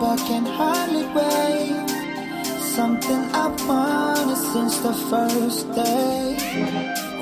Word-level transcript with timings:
but 0.00 0.18
can 0.18 0.44
hardly 0.44 1.04
wait. 1.16 1.88
Something 2.60 3.22
I 3.32 3.48
wanted 3.66 4.36
since 4.36 4.78
the 4.80 4.92
first 5.08 5.72
day. 5.72 6.36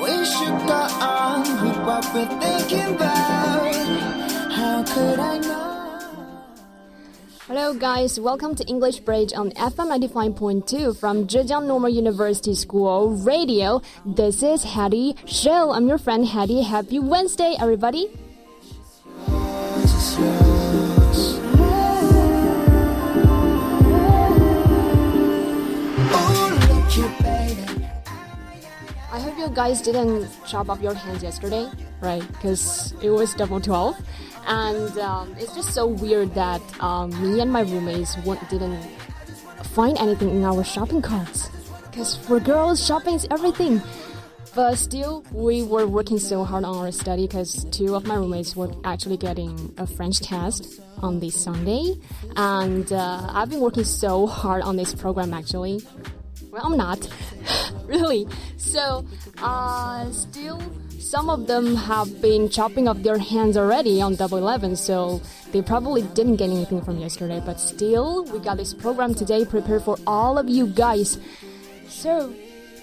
We 0.03 0.25
should 0.25 0.59
go 0.67 0.81
on 0.99 1.41
with 1.63 1.77
what 1.87 2.03
we're 2.13 2.27
thinking 2.41 2.95
about. 2.95 3.75
How 4.51 4.83
could 4.83 5.19
I 5.19 5.37
know? 5.39 5.65
Hello, 7.47 7.73
guys. 7.73 8.19
Welcome 8.19 8.55
to 8.55 8.65
English 8.65 8.99
Bridge 9.01 9.31
on 9.33 9.51
FM 9.51 9.87
95.2 9.95 10.99
from 10.99 11.27
Zhejiang 11.27 11.67
Normal 11.67 11.89
University 11.89 12.55
School 12.55 13.15
Radio. 13.23 13.81
This 14.05 14.43
is 14.43 14.63
Hattie 14.63 15.15
Show. 15.25 15.71
I'm 15.71 15.87
your 15.87 15.97
friend 15.97 16.27
Hattie. 16.27 16.63
Happy 16.63 16.99
Wednesday, 16.99 17.55
everybody. 17.57 18.11
I 29.15 29.19
hope 29.19 29.37
you 29.37 29.47
guys 29.47 29.81
didn't 29.81 30.27
chop 30.45 30.69
off 30.69 30.81
your 30.81 30.93
hands 30.93 31.23
yesterday, 31.23 31.71
right? 32.01 32.21
Because 32.33 32.93
it 33.01 33.09
was 33.09 33.33
double 33.33 33.61
12. 33.61 33.95
And 34.45 34.97
um, 34.99 35.33
it's 35.39 35.55
just 35.55 35.73
so 35.73 35.87
weird 35.87 36.35
that 36.35 36.61
um, 36.83 37.11
me 37.21 37.39
and 37.39 37.49
my 37.49 37.61
roommates 37.61 38.15
didn't 38.49 38.83
find 39.71 39.97
anything 39.99 40.31
in 40.31 40.43
our 40.43 40.65
shopping 40.65 41.01
carts. 41.01 41.47
Because 41.89 42.17
for 42.17 42.41
girls, 42.41 42.85
shopping 42.85 43.13
is 43.13 43.25
everything. 43.31 43.81
But 44.53 44.75
still, 44.75 45.23
we 45.31 45.63
were 45.63 45.87
working 45.87 46.19
so 46.19 46.43
hard 46.43 46.65
on 46.65 46.75
our 46.75 46.91
study 46.91 47.25
because 47.25 47.63
two 47.71 47.95
of 47.95 48.05
my 48.05 48.15
roommates 48.15 48.53
were 48.53 48.73
actually 48.83 49.15
getting 49.15 49.73
a 49.77 49.87
French 49.87 50.19
test 50.19 50.81
on 51.01 51.21
this 51.21 51.41
Sunday. 51.41 51.95
And 52.35 52.91
uh, 52.91 53.29
I've 53.29 53.49
been 53.49 53.61
working 53.61 53.85
so 53.85 54.27
hard 54.27 54.61
on 54.63 54.75
this 54.75 54.93
program 54.93 55.33
actually. 55.33 55.79
Well, 56.55 56.67
I'm 56.67 56.77
not. 56.77 57.09
really. 57.85 58.25
So, 58.55 59.05
uh, 59.39 60.09
still, 60.11 60.61
some 60.99 61.29
of 61.29 61.47
them 61.47 61.75
have 61.75 62.21
been 62.21 62.47
chopping 62.47 62.87
off 62.87 63.03
their 63.03 63.17
hands 63.17 63.57
already 63.57 64.01
on 64.01 64.15
Double 64.15 64.37
Eleven, 64.37 64.77
so 64.77 65.21
they 65.51 65.61
probably 65.61 66.03
didn't 66.13 66.37
get 66.37 66.49
anything 66.49 66.81
from 66.81 66.97
yesterday. 66.97 67.41
But 67.45 67.59
still, 67.59 68.23
we 68.31 68.39
got 68.39 68.55
this 68.55 68.73
program 68.73 69.13
today 69.13 69.43
prepared 69.43 69.83
for 69.83 69.97
all 70.07 70.37
of 70.37 70.47
you 70.47 70.67
guys. 70.67 71.19
So, 71.89 72.33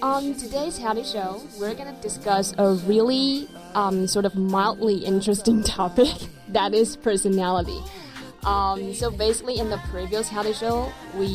on 0.03 0.35
today's 0.35 0.77
Hattie 0.77 1.05
Show, 1.05 1.41
we're 1.59 1.73
gonna 1.73 1.97
discuss 2.03 2.53
a 2.59 2.75
really 2.75 3.49
um, 3.75 4.07
sort 4.07 4.27
of 4.27 4.35
mildly 4.35 4.97
interesting 4.97 5.63
topic 5.79 6.13
that 6.49 6.75
is 6.75 6.95
personality. 6.99 7.81
Um, 8.45 8.93
so 8.93 9.11
basically, 9.11 9.59
in 9.59 9.71
the 9.71 9.79
previous 9.91 10.29
Hattie 10.29 10.53
Show, 10.53 10.93
we 11.15 11.27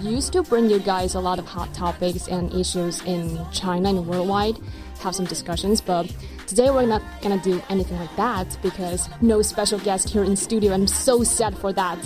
used 0.00 0.32
to 0.32 0.42
bring 0.44 0.70
you 0.70 0.78
guys 0.78 1.14
a 1.14 1.20
lot 1.20 1.40
of 1.40 1.46
hot 1.46 1.74
topics 1.74 2.28
and 2.28 2.52
issues 2.54 3.02
in 3.02 3.44
China 3.50 3.88
and 3.88 4.06
worldwide, 4.06 4.56
have 5.00 5.14
some 5.14 5.26
discussions. 5.26 5.80
But 5.80 6.14
today 6.46 6.70
we're 6.70 6.86
not 6.86 7.02
gonna 7.20 7.42
do 7.42 7.60
anything 7.68 7.98
like 7.98 8.14
that 8.16 8.56
because 8.62 9.08
no 9.20 9.42
special 9.42 9.80
guest 9.80 10.08
here 10.08 10.22
in 10.22 10.36
studio. 10.36 10.72
I'm 10.72 10.86
so 10.86 11.24
sad 11.24 11.58
for 11.58 11.72
that. 11.72 11.98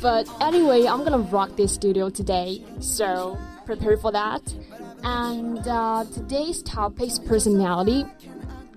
But 0.00 0.28
anyway, 0.42 0.86
I'm 0.86 1.02
gonna 1.02 1.18
rock 1.18 1.56
this 1.56 1.72
studio 1.72 2.10
today, 2.10 2.62
so 2.80 3.38
prepare 3.64 3.96
for 3.96 4.12
that. 4.12 4.42
And 5.02 5.66
uh, 5.66 6.04
today's 6.12 6.62
topic 6.62 7.08
is 7.08 7.18
personality. 7.18 8.04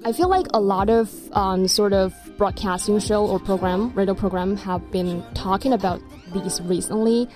I 0.05 0.13
feel 0.13 0.29
like 0.29 0.47
a 0.53 0.61
lot 0.61 0.89
of 0.89 1.11
um, 1.33 1.67
sort 1.67 1.91
of 1.91 2.13
broadcasting 2.37 2.99
show 2.99 3.25
or 3.25 3.39
program, 3.39 3.93
radio 3.93 4.13
program, 4.13 4.55
have 4.57 4.91
been 4.91 5.23
talking 5.33 5.73
about 5.73 6.01
these 6.33 6.61
recently. 6.61 7.27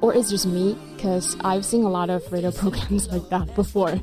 Or 0.00 0.14
it's 0.14 0.30
just 0.30 0.46
me, 0.46 0.78
because 0.94 1.36
I've 1.40 1.64
seen 1.64 1.82
a 1.82 1.88
lot 1.88 2.08
of 2.08 2.30
radio 2.30 2.50
programs 2.62 3.08
like 3.08 3.28
that 3.30 3.54
before. 3.54 3.98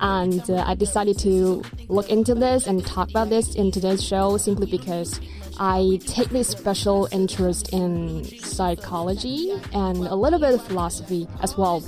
And 0.00 0.48
uh, 0.50 0.64
I 0.66 0.74
decided 0.74 1.18
to 1.20 1.62
look 1.88 2.10
into 2.10 2.34
this 2.34 2.66
and 2.66 2.84
talk 2.84 3.08
about 3.10 3.30
this 3.30 3.54
in 3.54 3.70
today's 3.70 4.04
show 4.04 4.36
simply 4.36 4.70
because 4.70 5.20
I 5.58 5.98
take 6.06 6.28
this 6.28 6.48
special 6.48 7.08
interest 7.10 7.72
in 7.72 8.24
psychology 8.24 9.52
and 9.72 9.96
a 9.96 10.14
little 10.14 10.38
bit 10.38 10.54
of 10.54 10.62
philosophy 10.62 11.26
as 11.42 11.56
well 11.56 11.82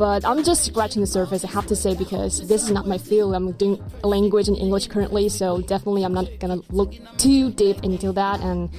but 0.00 0.24
I'm 0.24 0.42
just 0.42 0.64
scratching 0.64 1.02
the 1.02 1.06
surface, 1.06 1.44
I 1.44 1.50
have 1.50 1.66
to 1.66 1.76
say, 1.76 1.94
because 1.94 2.48
this 2.48 2.62
is 2.62 2.70
not 2.70 2.88
my 2.88 2.96
field. 2.96 3.34
I'm 3.34 3.52
doing 3.52 3.84
language 4.02 4.48
and 4.48 4.56
English 4.56 4.86
currently, 4.86 5.28
so 5.28 5.60
definitely 5.60 6.04
I'm 6.04 6.14
not 6.14 6.26
gonna 6.38 6.62
look 6.70 6.94
too 7.18 7.50
deep 7.50 7.84
into 7.84 8.10
that 8.12 8.40
and 8.40 8.70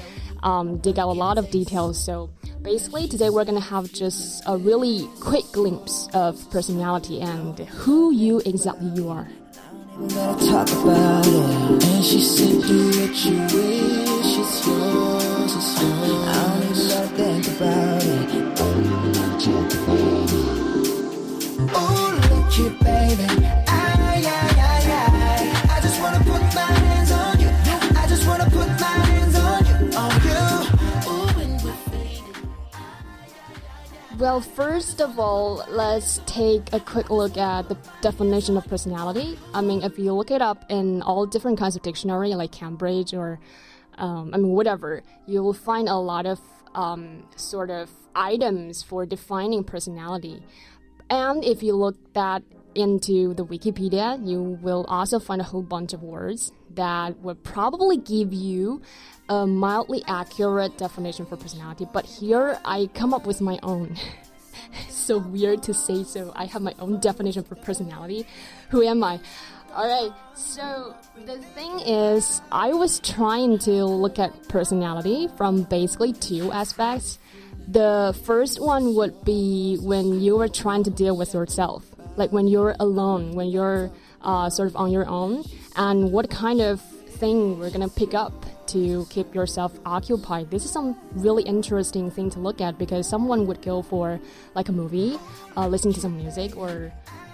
um, 0.41 0.79
dig 0.79 0.97
out 0.97 1.09
a 1.09 1.13
lot 1.13 1.37
of 1.37 1.51
details. 1.51 2.03
So 2.03 2.31
basically, 2.63 3.07
today 3.07 3.29
we're 3.29 3.45
gonna 3.45 3.59
have 3.59 3.93
just 3.93 4.41
a 4.47 4.57
really 4.57 5.07
quick 5.19 5.45
glimpse 5.51 6.07
of 6.15 6.41
personality 6.49 7.21
and 7.21 7.59
who 7.59 8.11
you 8.11 8.41
exactly 8.43 8.89
you 8.89 9.09
are. 9.09 9.29
Well, 34.21 34.39
first 34.39 35.01
of 35.01 35.17
all, 35.17 35.65
let's 35.67 36.21
take 36.27 36.71
a 36.73 36.79
quick 36.79 37.09
look 37.09 37.37
at 37.37 37.67
the 37.69 37.77
definition 38.01 38.55
of 38.55 38.67
personality. 38.67 39.39
I 39.51 39.61
mean, 39.61 39.81
if 39.81 39.97
you 39.97 40.13
look 40.13 40.29
it 40.29 40.43
up 40.43 40.63
in 40.69 41.01
all 41.01 41.25
different 41.25 41.57
kinds 41.57 41.75
of 41.75 41.81
dictionary, 41.81 42.35
like 42.35 42.51
Cambridge 42.51 43.15
or, 43.15 43.39
um, 43.97 44.29
I 44.31 44.37
mean, 44.37 44.51
whatever, 44.51 45.01
you 45.25 45.41
will 45.41 45.55
find 45.55 45.89
a 45.89 45.95
lot 45.95 46.27
of 46.27 46.39
um, 46.75 47.23
sort 47.35 47.71
of 47.71 47.89
items 48.13 48.83
for 48.83 49.07
defining 49.07 49.63
personality. 49.63 50.43
And 51.09 51.43
if 51.43 51.63
you 51.63 51.75
look 51.75 51.95
that 52.13 52.43
into 52.75 53.33
the 53.33 53.45
Wikipedia, 53.45 54.25
you 54.27 54.41
will 54.61 54.85
also 54.87 55.19
find 55.19 55.41
a 55.41 55.43
whole 55.43 55.61
bunch 55.61 55.93
of 55.93 56.03
words 56.03 56.51
that 56.75 57.17
would 57.19 57.43
probably 57.43 57.97
give 57.97 58.33
you 58.33 58.81
a 59.29 59.45
mildly 59.45 60.03
accurate 60.07 60.77
definition 60.77 61.25
for 61.25 61.37
personality. 61.37 61.87
But 61.91 62.05
here 62.05 62.59
I 62.65 62.89
come 62.93 63.13
up 63.13 63.25
with 63.25 63.41
my 63.41 63.59
own. 63.63 63.97
so 64.89 65.17
weird 65.17 65.63
to 65.63 65.73
say 65.73 66.03
so. 66.03 66.31
I 66.35 66.45
have 66.45 66.61
my 66.61 66.75
own 66.79 66.99
definition 66.99 67.43
for 67.43 67.55
personality. 67.55 68.25
Who 68.69 68.83
am 68.83 69.03
I? 69.03 69.19
Alright, 69.73 70.11
so 70.35 70.93
the 71.25 71.37
thing 71.37 71.79
is, 71.79 72.41
I 72.51 72.73
was 72.73 72.99
trying 72.99 73.57
to 73.59 73.85
look 73.85 74.19
at 74.19 74.49
personality 74.49 75.29
from 75.37 75.63
basically 75.63 76.11
two 76.11 76.51
aspects. 76.51 77.19
The 77.69 78.13
first 78.25 78.59
one 78.59 78.95
would 78.95 79.23
be 79.23 79.77
when 79.81 80.19
you 80.19 80.41
are 80.41 80.49
trying 80.49 80.83
to 80.83 80.89
deal 80.89 81.15
with 81.15 81.33
yourself, 81.33 81.85
like 82.15 82.31
when 82.31 82.47
you're 82.47 82.75
alone, 82.79 83.31
when 83.31 83.49
you're 83.49 83.91
uh, 84.21 84.49
sort 84.49 84.67
of 84.69 84.75
on 84.75 84.91
your 84.91 85.07
own, 85.07 85.43
and 85.75 86.11
what 86.11 86.29
kind 86.29 86.61
of 86.61 86.81
thing 87.21 87.59
we're 87.59 87.69
gonna 87.69 87.87
pick 87.87 88.13
up 88.13 88.33
to 88.67 89.05
keep 89.09 89.35
yourself 89.35 89.77
occupied. 89.85 90.49
This 90.49 90.65
is 90.65 90.71
some 90.71 90.97
really 91.13 91.43
interesting 91.43 92.09
thing 92.09 92.29
to 92.31 92.39
look 92.39 92.61
at 92.61 92.77
because 92.77 93.07
someone 93.07 93.45
would 93.47 93.61
go 93.61 93.81
for 93.81 94.19
like 94.55 94.69
a 94.69 94.71
movie, 94.71 95.19
uh, 95.57 95.67
listening 95.67 95.93
to 95.93 95.99
some 95.99 96.17
music, 96.17 96.57
or 96.57 96.91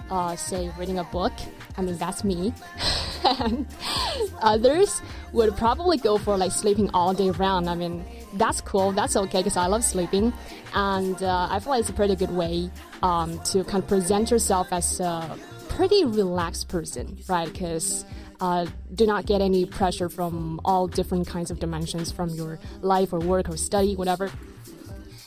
uh, 0.09 0.35
say 0.35 0.71
reading 0.77 0.99
a 0.99 1.03
book. 1.05 1.33
I 1.77 1.81
mean, 1.81 1.97
that's 1.97 2.23
me. 2.23 2.53
and 3.23 3.67
others 4.41 5.01
would 5.31 5.55
probably 5.55 5.97
go 5.97 6.17
for 6.17 6.37
like 6.37 6.51
sleeping 6.51 6.89
all 6.93 7.13
day 7.13 7.29
round. 7.31 7.69
I 7.69 7.75
mean, 7.75 8.03
that's 8.37 8.61
cool. 8.61 8.91
That's 8.91 9.15
okay 9.15 9.39
because 9.39 9.57
I 9.57 9.67
love 9.67 9.83
sleeping, 9.83 10.33
and 10.73 11.21
uh, 11.21 11.47
I 11.49 11.59
feel 11.59 11.71
like 11.71 11.81
it's 11.81 11.89
a 11.89 11.93
pretty 11.93 12.15
good 12.15 12.31
way 12.31 12.69
um, 13.03 13.39
to 13.45 13.63
kind 13.63 13.83
of 13.83 13.87
present 13.87 14.31
yourself 14.31 14.67
as 14.71 14.99
a 14.99 15.37
pretty 15.69 16.05
relaxed 16.05 16.69
person, 16.69 17.17
right? 17.27 17.51
Because 17.51 18.05
uh, 18.39 18.65
do 18.93 19.05
not 19.05 19.25
get 19.25 19.41
any 19.41 19.65
pressure 19.65 20.09
from 20.09 20.59
all 20.65 20.87
different 20.87 21.27
kinds 21.27 21.51
of 21.51 21.59
dimensions 21.59 22.11
from 22.11 22.29
your 22.29 22.59
life 22.81 23.13
or 23.13 23.19
work 23.19 23.49
or 23.49 23.57
study, 23.57 23.95
whatever. 23.95 24.31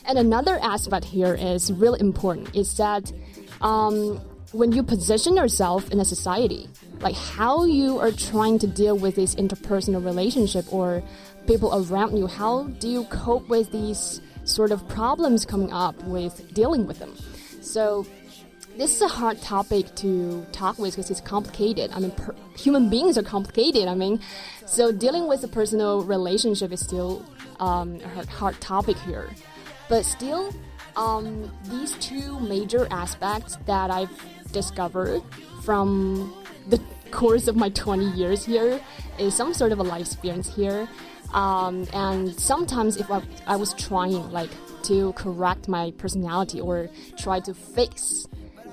And 0.05 0.17
another 0.17 0.59
aspect 0.61 1.05
here 1.05 1.35
is 1.35 1.71
really 1.71 1.99
important 1.99 2.55
is 2.55 2.75
that 2.77 3.11
um, 3.61 4.19
when 4.51 4.71
you 4.71 4.83
position 4.83 5.35
yourself 5.37 5.89
in 5.91 5.99
a 5.99 6.05
society, 6.05 6.67
like 6.99 7.15
how 7.15 7.63
you 7.63 7.99
are 7.99 8.11
trying 8.11 8.59
to 8.59 8.67
deal 8.67 8.97
with 8.97 9.15
this 9.15 9.35
interpersonal 9.35 10.03
relationship 10.03 10.71
or 10.73 11.01
people 11.47 11.71
around 11.73 12.17
you, 12.17 12.27
how 12.27 12.63
do 12.79 12.89
you 12.89 13.05
cope 13.05 13.47
with 13.47 13.71
these 13.71 14.21
sort 14.43 14.71
of 14.71 14.87
problems 14.89 15.45
coming 15.45 15.71
up 15.71 15.95
with 16.03 16.53
dealing 16.53 16.85
with 16.85 16.99
them? 16.99 17.15
So 17.61 18.05
this 18.77 18.95
is 18.95 19.01
a 19.01 19.07
hard 19.07 19.41
topic 19.41 19.95
to 19.95 20.45
talk 20.51 20.77
with 20.77 20.95
because 20.95 21.09
it's 21.09 21.21
complicated. 21.21 21.91
I 21.93 21.99
mean, 21.99 22.13
human 22.57 22.89
beings 22.89 23.17
are 23.17 23.23
complicated. 23.23 23.87
I 23.87 23.95
mean, 23.95 24.19
so 24.65 24.91
dealing 24.91 25.27
with 25.27 25.43
a 25.43 25.47
personal 25.47 26.03
relationship 26.03 26.71
is 26.71 26.81
still 26.81 27.25
um, 27.59 27.99
a 28.03 28.07
hard, 28.07 28.27
hard 28.27 28.61
topic 28.61 28.97
here. 28.99 29.29
but 29.87 30.05
still, 30.05 30.53
um, 30.95 31.51
these 31.69 31.93
two 31.95 32.39
major 32.39 32.87
aspects 32.91 33.57
that 33.65 33.91
I've 33.91 34.09
discovered 34.51 35.21
from 35.63 36.33
the 36.67 36.79
course 37.11 37.47
of 37.47 37.55
my 37.55 37.69
20 37.69 38.05
years 38.11 38.45
here 38.45 38.79
is 39.19 39.35
some 39.35 39.53
sort 39.53 39.71
of 39.71 39.79
a 39.79 39.83
life 39.83 40.01
experience 40.01 40.53
here. 40.53 40.87
Um, 41.33 41.87
and 41.93 42.33
sometimes 42.39 42.97
if 42.97 43.09
I, 43.09 43.21
I 43.47 43.55
was 43.55 43.73
trying 43.75 44.31
like 44.31 44.49
to 44.83 45.13
correct 45.13 45.67
my 45.67 45.91
personality 45.97 46.59
or 46.59 46.89
try 47.17 47.39
to 47.41 47.53
fix 47.53 48.27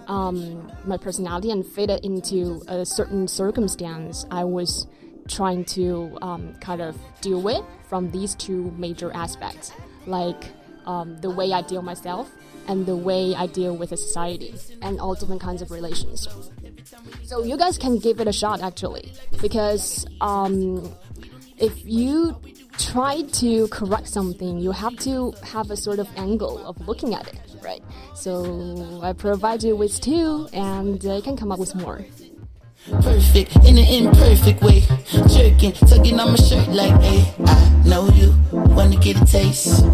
um, 0.09 0.73
my 0.85 0.97
personality 0.97 1.51
and 1.51 1.65
fit 1.65 1.91
it 1.91 2.05
into 2.05 2.63
a 2.67 2.85
certain 2.85 3.29
circumstance, 3.29 4.25
I 4.31 4.45
was 4.45 4.87
trying 5.29 5.65
to 5.67 6.17
um, 6.23 6.55
kind 6.55 6.81
of 6.81 6.97
deal 7.21 7.43
with 7.43 7.63
from 7.89 8.11
these 8.11 8.35
two 8.35 8.73
major 8.79 9.13
aspects, 9.13 9.73
like 10.07 10.45
um, 10.89 11.19
the 11.19 11.31
way 11.31 11.53
I 11.53 11.63
deal 11.63 11.83
myself 11.83 12.33
and 12.67 12.87
the 12.87 12.97
way 12.97 13.35
I 13.35 13.47
deal 13.47 13.77
with 13.77 13.91
the 13.91 13.97
society 13.97 14.55
and 14.83 14.99
all 15.01 15.15
different 15.15 15.41
kinds 15.41 15.63
of 15.63 15.71
relations. 15.71 16.27
So 17.25 17.45
you 17.45 17.57
guys 17.57 17.79
can 17.79 17.99
give 17.99 18.21
it 18.21 18.27
a 18.27 18.33
shot 18.33 18.63
actually, 18.63 19.13
because 19.41 20.07
um, 20.21 20.93
if 21.59 21.75
you 21.85 22.41
try 22.79 23.23
to 23.23 23.69
correct 23.69 24.09
something, 24.09 24.59
you 24.59 24.73
have 24.73 24.97
to 25.01 25.33
have 25.43 25.71
a 25.71 25.77
sort 25.77 25.99
of 25.99 26.09
angle 26.17 26.65
of 26.67 26.75
looking 26.89 27.15
at 27.15 27.27
it, 27.29 27.41
right? 27.63 27.83
So 28.15 29.01
I 29.03 29.13
provide 29.13 29.63
you 29.63 29.77
with 29.77 30.01
two, 30.01 30.49
and 30.53 31.05
uh, 31.05 31.17
you 31.17 31.23
can 31.23 31.37
come 31.37 31.53
up 31.53 31.59
with 31.59 31.75
more. 31.75 32.05
Perfect 33.03 33.57
in 33.69 33.77
an 33.77 33.89
imperfect 33.99 34.63
way. 34.63 34.81
Jerking, 35.29 35.73
tugging 35.73 36.21
on 36.21 36.31
my 36.31 36.37
shirt 36.37 36.69
like, 36.69 37.01
hey, 37.03 37.35
I 37.45 37.83
know 37.85 38.09
you 38.11 38.35
wanna 38.53 38.97
get 38.97 39.21
a 39.21 39.25
taste. 39.27 39.85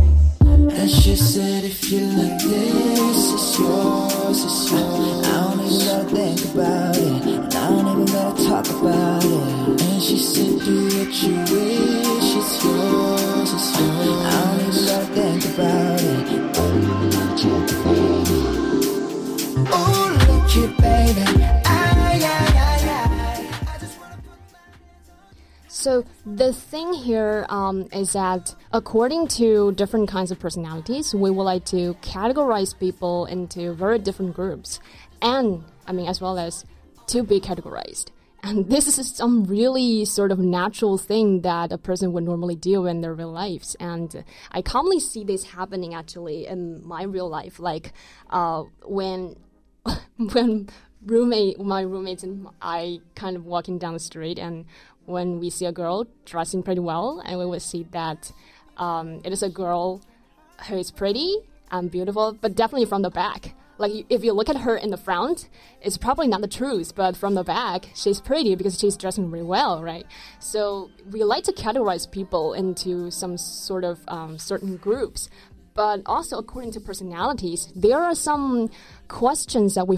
And 0.77 0.91
she 0.91 1.15
said, 1.17 1.65
if 1.65 1.91
you 1.91 2.01
like 2.01 2.43
this, 2.43 3.33
it's 3.33 3.59
yours, 3.59 4.45
it's 4.45 4.71
yours. 4.71 5.27
I 5.27 5.55
don't 5.55 5.67
even 5.67 5.87
gotta 5.87 6.05
think 6.15 6.55
about 6.55 6.97
it, 6.97 7.27
and 7.27 7.55
I 7.55 7.69
don't 7.71 7.89
even 7.89 8.07
gotta 8.07 8.45
talk 8.45 8.69
about 8.81 9.25
it. 9.25 9.81
And 9.83 10.03
she 10.03 10.19
said, 10.19 10.59
do 10.65 10.85
what 10.99 11.23
you 11.23 11.37
wish, 11.39 12.37
it's 12.37 12.65
yours, 12.65 13.53
it's 13.53 13.81
yours. 13.81 14.54
So 25.85 26.03
the 26.25 26.55
thing 26.55 26.95
here 26.95 27.45
um, 27.51 27.89
is 27.93 28.15
that 28.15 28.55
according 28.73 29.29
to 29.37 29.73
different 29.73 30.09
kinds 30.09 30.31
of 30.31 30.39
personalities, 30.39 31.15
we 31.15 31.31
would 31.31 31.43
like 31.43 31.67
to 31.67 31.93
categorize 32.01 32.73
people 32.79 33.27
into 33.27 33.75
very 33.75 33.99
different 33.99 34.33
groups, 34.35 34.81
and 35.21 35.63
I 35.87 35.93
mean 35.93 36.09
as 36.09 36.23
well 36.23 36.39
as 36.39 36.65
to 37.09 37.23
be 37.23 37.39
categorized. 37.39 38.07
And 38.43 38.71
this 38.71 38.97
is 38.99 39.15
some 39.15 39.45
really 39.45 40.07
sort 40.07 40.33
of 40.33 40.39
natural 40.39 40.97
thing 40.97 41.43
that 41.43 41.71
a 41.71 41.77
person 41.77 42.15
would 42.15 42.25
normally 42.25 42.57
do 42.57 42.87
in 42.87 43.03
their 43.03 43.13
real 43.13 43.33
lives. 43.33 43.77
And 43.79 44.25
I 44.53 44.63
commonly 44.63 45.01
see 45.01 45.23
this 45.23 45.45
happening 45.45 45.93
actually 45.93 46.47
in 46.47 46.83
my 46.83 47.03
real 47.03 47.29
life, 47.29 47.61
like 47.61 47.93
uh, 48.31 48.63
when 48.87 49.37
when 50.17 50.71
roommate 51.05 51.61
my 51.61 51.83
roommates 51.83 52.23
and 52.23 52.49
I 52.63 53.01
kind 53.15 53.37
of 53.37 53.45
walking 53.45 53.79
down 53.79 53.93
the 53.93 54.01
street 54.01 54.39
and 54.39 54.65
when 55.07 55.41
we 55.41 55.51
see 55.51 55.67
a 55.67 55.73
girl 55.73 56.07
dressing 56.25 56.63
pretty 56.63 56.81
well 56.81 57.23
and 57.25 57.39
we 57.39 57.47
would 57.47 57.63
see 57.63 57.87
that 57.91 58.33
um, 58.77 59.21
it 59.25 59.33
is 59.33 59.43
a 59.43 59.49
girl 59.49 60.01
who 60.69 60.77
is 60.77 60.91
pretty 60.91 61.37
and 61.71 61.91
beautiful 61.91 62.37
but 62.41 62.55
definitely 62.55 62.87
from 62.87 63.03
the 63.03 63.11
back. 63.11 63.55
Like 63.77 64.07
if 64.09 64.23
you 64.23 64.33
look 64.33 64.49
at 64.49 64.59
her 64.59 64.77
in 64.77 64.91
the 64.91 64.97
front 64.97 65.49
it's 65.81 65.99
probably 65.99 66.29
not 66.29 66.41
the 66.41 66.49
truth 66.49 66.95
but 66.95 67.17
from 67.17 67.35
the 67.35 67.45
back 67.45 67.91
she's 67.95 68.21
pretty 68.21 68.55
because 68.55 68.79
she's 68.79 68.97
dressing 68.97 69.31
really 69.31 69.45
well 69.45 69.83
right? 69.83 70.07
So 70.39 70.91
we 71.11 71.25
like 71.25 71.45
to 71.45 71.53
categorize 71.53 72.11
people 72.11 72.55
into 72.55 73.11
some 73.11 73.37
sort 73.37 73.85
of 73.85 74.01
um, 74.09 74.39
certain 74.39 74.77
groups. 74.77 75.29
But 75.75 76.03
also 76.07 76.39
according 76.39 76.71
to 76.73 76.81
personalities, 76.81 77.73
there 77.75 78.01
are 78.01 78.15
some 78.15 78.71
questions 79.09 79.75
that 79.75 79.89
we 79.89 79.97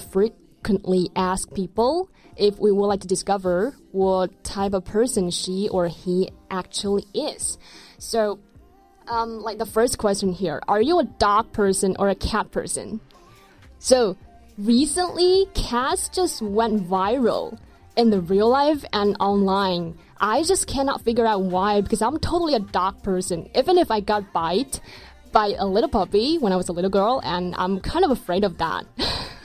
frequently 0.66 1.08
ask 1.14 1.52
people 1.54 2.10
if 2.36 2.58
we 2.58 2.72
would 2.72 2.86
like 2.86 3.00
to 3.00 3.06
discover 3.06 3.72
what 3.92 4.42
type 4.42 4.74
of 4.74 4.84
person 4.84 5.30
she 5.30 5.68
or 5.68 5.86
he 5.86 6.28
actually 6.50 7.04
is. 7.14 7.56
So, 7.98 8.40
um, 9.06 9.40
like 9.42 9.58
the 9.58 9.66
first 9.66 9.96
question 9.98 10.32
here 10.32 10.60
are 10.66 10.82
you 10.82 10.98
a 10.98 11.04
dog 11.04 11.52
person 11.52 11.94
or 12.00 12.08
a 12.08 12.16
cat 12.16 12.50
person? 12.50 13.00
So, 13.78 14.16
recently, 14.58 15.46
cats 15.54 16.08
just 16.08 16.42
went 16.42 16.88
viral 16.88 17.56
in 17.96 18.10
the 18.10 18.20
real 18.20 18.48
life 18.48 18.84
and 18.92 19.16
online. 19.20 19.96
I 20.20 20.42
just 20.42 20.66
cannot 20.66 21.02
figure 21.02 21.26
out 21.26 21.42
why 21.42 21.80
because 21.80 22.02
I'm 22.02 22.18
totally 22.18 22.54
a 22.54 22.60
dog 22.60 23.04
person. 23.04 23.48
Even 23.54 23.78
if 23.78 23.92
I 23.92 24.00
got 24.00 24.32
bite 24.32 24.80
by 25.30 25.54
a 25.56 25.66
little 25.66 25.90
puppy 25.90 26.38
when 26.38 26.52
I 26.52 26.56
was 26.56 26.68
a 26.68 26.72
little 26.72 26.90
girl, 26.90 27.20
and 27.22 27.54
I'm 27.56 27.78
kind 27.78 28.04
of 28.04 28.10
afraid 28.10 28.42
of 28.42 28.58
that. 28.58 28.84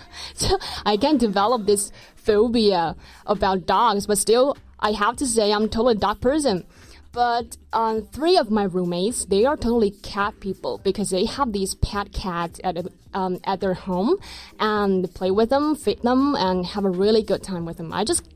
I 0.85 0.97
can 0.97 1.17
develop 1.17 1.65
this 1.65 1.91
phobia 2.15 2.95
about 3.25 3.65
dogs, 3.65 4.07
but 4.07 4.17
still, 4.17 4.57
I 4.79 4.91
have 4.91 5.15
to 5.17 5.27
say 5.27 5.51
I'm 5.51 5.69
totally 5.69 5.95
dog 5.95 6.21
person. 6.21 6.65
But 7.13 7.57
um, 7.73 8.03
three 8.03 8.37
of 8.37 8.49
my 8.49 8.63
roommates, 8.63 9.25
they 9.25 9.45
are 9.45 9.57
totally 9.57 9.91
cat 9.91 10.39
people 10.39 10.79
because 10.83 11.09
they 11.09 11.25
have 11.25 11.51
these 11.51 11.75
pet 11.75 12.13
cats 12.13 12.59
at 12.63 12.77
um, 13.13 13.39
at 13.43 13.59
their 13.59 13.73
home 13.73 14.17
and 14.59 15.13
play 15.13 15.29
with 15.31 15.49
them, 15.49 15.75
feed 15.75 16.01
them, 16.03 16.35
and 16.35 16.65
have 16.65 16.85
a 16.85 16.89
really 16.89 17.21
good 17.21 17.43
time 17.43 17.65
with 17.65 17.77
them. 17.77 17.91
I 17.91 18.05
just, 18.05 18.29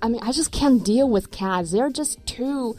I 0.00 0.08
mean, 0.08 0.20
I 0.22 0.30
just 0.30 0.52
can't 0.52 0.84
deal 0.84 1.10
with 1.10 1.32
cats. 1.32 1.72
They're 1.72 1.90
just 1.90 2.24
too, 2.24 2.76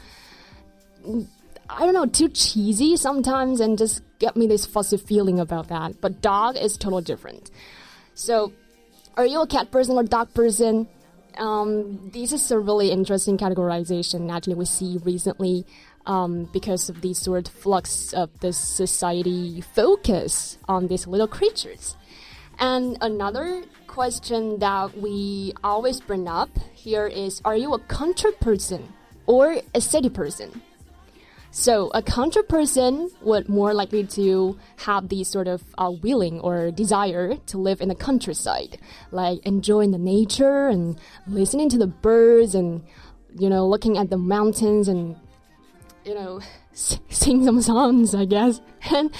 I 1.70 1.80
don't 1.80 1.94
know, 1.94 2.06
too 2.06 2.30
cheesy 2.30 2.96
sometimes, 2.96 3.60
and 3.60 3.78
just 3.78 4.02
get 4.20 4.38
me 4.38 4.48
this 4.48 4.66
fuzzy 4.66 4.96
feeling 4.96 5.38
about 5.40 5.68
that. 5.68 6.00
But 6.00 6.22
dog 6.22 6.56
is 6.56 6.78
totally 6.78 7.04
different. 7.04 7.52
So, 8.14 8.54
are 9.18 9.26
you 9.26 9.42
a 9.42 9.48
cat 9.48 9.72
person 9.72 9.96
or 9.98 10.04
dog 10.04 10.34
person? 10.34 10.88
Um, 11.38 12.10
this 12.14 12.32
is 12.34 12.52
a 12.52 12.60
really 12.60 12.92
interesting 12.92 13.38
categorization. 13.38 14.32
Actually, 14.32 14.56
we 14.56 14.66
see 14.66 15.00
recently 15.04 15.66
um, 16.06 16.50
because 16.52 16.90
of 16.90 17.02
the 17.02 17.14
sort 17.14 17.48
of 17.48 17.54
flux 17.54 18.14
of 18.14 18.30
the 18.40 18.54
society 18.54 19.62
focus 19.62 20.58
on 20.68 20.88
these 20.88 21.08
little 21.08 21.28
creatures. 21.28 21.96
And 22.60 22.98
another 23.02 23.64
question 23.88 24.60
that 24.60 24.98
we 24.98 25.54
always 25.64 26.00
bring 26.00 26.28
up 26.28 26.50
here 26.74 27.08
is: 27.08 27.42
Are 27.46 27.56
you 27.56 27.74
a 27.74 27.80
country 27.80 28.32
person 28.34 28.94
or 29.26 29.58
a 29.74 29.82
city 29.82 30.10
person? 30.10 30.62
So 31.52 31.92
a 31.94 32.02
country 32.02 32.44
person 32.44 33.10
would 33.22 33.50
more 33.50 33.74
likely 33.74 34.06
to 34.06 34.58
have 34.78 35.10
the 35.10 35.26
sort 35.26 35.50
of 35.50 35.62
uh, 35.78 35.92
willing 36.02 36.40
or 36.40 36.72
desire 36.72 37.36
to 37.48 37.58
live 37.58 37.82
in 37.82 37.90
the 37.90 37.96
countryside, 37.96 38.80
like 39.12 39.46
enjoying 39.46 39.92
the 39.92 39.98
nature 39.98 40.70
and 40.70 40.98
listening 41.28 41.68
to 41.70 41.78
the 41.78 41.88
birds 41.88 42.56
and 42.56 42.84
you 43.38 43.50
know 43.50 43.68
looking 43.68 43.98
at 43.98 44.10
the 44.10 44.18
mountains 44.18 44.88
and 44.88 45.18
you 46.06 46.16
know 46.16 46.40
sing 46.74 47.44
some 47.44 47.62
songs, 47.62 48.16
I 48.16 48.26
guess. 48.26 48.62
And 48.94 49.12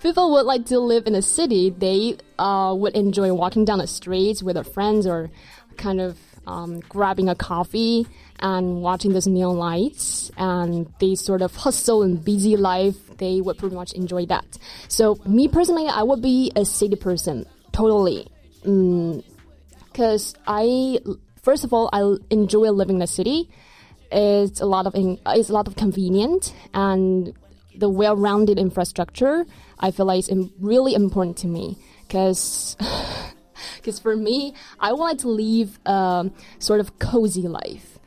people 0.00 0.30
would 0.32 0.46
like 0.46 0.66
to 0.66 0.78
live 0.78 1.06
in 1.06 1.14
a 1.14 1.22
city. 1.22 1.70
They 1.70 2.18
uh, 2.38 2.74
would 2.78 2.94
enjoy 2.94 3.32
walking 3.32 3.64
down 3.64 3.78
the 3.78 3.86
streets 3.86 4.42
with 4.42 4.54
their 4.54 4.64
friends 4.64 5.06
or 5.06 5.30
kind 5.76 6.00
of 6.00 6.18
um, 6.46 6.80
grabbing 6.80 7.28
a 7.28 7.34
coffee 7.34 8.06
and 8.40 8.82
watching 8.82 9.12
those 9.12 9.26
neon 9.26 9.56
lights 9.56 10.30
and 10.36 10.92
the 11.00 11.16
sort 11.16 11.42
of 11.42 11.54
hustle 11.56 12.02
and 12.02 12.24
busy 12.24 12.56
life. 12.56 12.96
They 13.18 13.40
would 13.40 13.58
pretty 13.58 13.74
much 13.74 13.92
enjoy 13.92 14.26
that. 14.26 14.58
So 14.88 15.18
me 15.26 15.48
personally, 15.48 15.86
I 15.88 16.02
would 16.02 16.22
be 16.22 16.52
a 16.54 16.64
city 16.64 16.96
person, 16.96 17.46
totally. 17.72 18.28
Because 18.62 20.34
I, 20.46 20.98
first 21.42 21.64
of 21.64 21.72
all, 21.72 21.90
I 21.92 22.16
enjoy 22.30 22.70
living 22.70 22.96
in 22.96 23.00
the 23.00 23.06
city. 23.06 23.50
It's 24.10 24.60
a 24.60 24.66
lot 24.66 24.86
of 24.86 24.94
in, 24.94 25.18
it's 25.26 25.50
a 25.50 25.52
lot 25.52 25.66
of 25.66 25.76
convenient 25.76 26.54
and 26.72 27.34
the 27.74 27.88
well-rounded 27.88 28.58
infrastructure. 28.58 29.44
I 29.78 29.90
feel 29.90 30.06
like 30.06 30.20
is 30.20 30.28
im- 30.28 30.52
really 30.58 30.94
important 30.94 31.36
to 31.38 31.46
me 31.46 31.78
because 32.06 32.76
because 33.76 33.98
for 34.02 34.16
me, 34.16 34.54
I 34.80 34.92
would 34.92 35.00
like 35.00 35.18
to 35.18 35.28
live 35.28 35.78
um, 35.86 36.32
sort 36.58 36.80
of 36.80 36.98
cozy 36.98 37.42
life. 37.42 37.97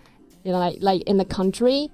You 0.43 0.51
know, 0.51 0.59
like 0.59 0.77
like 0.81 1.01
in 1.03 1.17
the 1.17 1.25
country, 1.25 1.89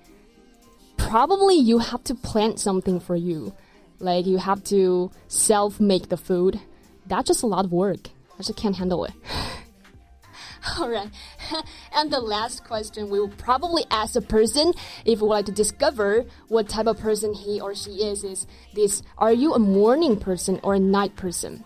probably 0.97 1.55
you 1.55 1.79
have 1.79 2.03
to 2.05 2.15
plant 2.15 2.59
something 2.59 2.99
for 2.99 3.15
you. 3.15 3.53
Like 3.99 4.25
you 4.25 4.37
have 4.37 4.63
to 4.65 5.11
self 5.27 5.79
make 5.79 6.09
the 6.09 6.17
food. 6.17 6.59
That's 7.05 7.27
just 7.27 7.43
a 7.43 7.47
lot 7.47 7.65
of 7.65 7.71
work. 7.71 8.09
I 8.39 8.43
just 8.43 8.57
can't 8.57 8.75
handle 8.75 9.05
it. 9.05 9.13
All 10.79 10.89
right. 10.89 11.09
and 11.95 12.11
the 12.11 12.19
last 12.19 12.63
question 12.65 13.09
we 13.09 13.19
will 13.19 13.29
probably 13.29 13.85
ask 13.89 14.15
a 14.15 14.21
person 14.21 14.73
if 15.05 15.19
we 15.19 15.27
would 15.27 15.33
like 15.33 15.45
to 15.45 15.51
discover 15.51 16.25
what 16.49 16.67
type 16.67 16.87
of 16.87 16.99
person 16.99 17.33
he 17.33 17.61
or 17.61 17.73
she 17.73 17.91
is 17.91 18.23
is 18.23 18.47
this 18.73 19.01
are 19.17 19.33
you 19.33 19.53
a 19.53 19.59
morning 19.59 20.19
person 20.19 20.59
or 20.63 20.75
a 20.75 20.79
night 20.79 21.15
person? 21.15 21.63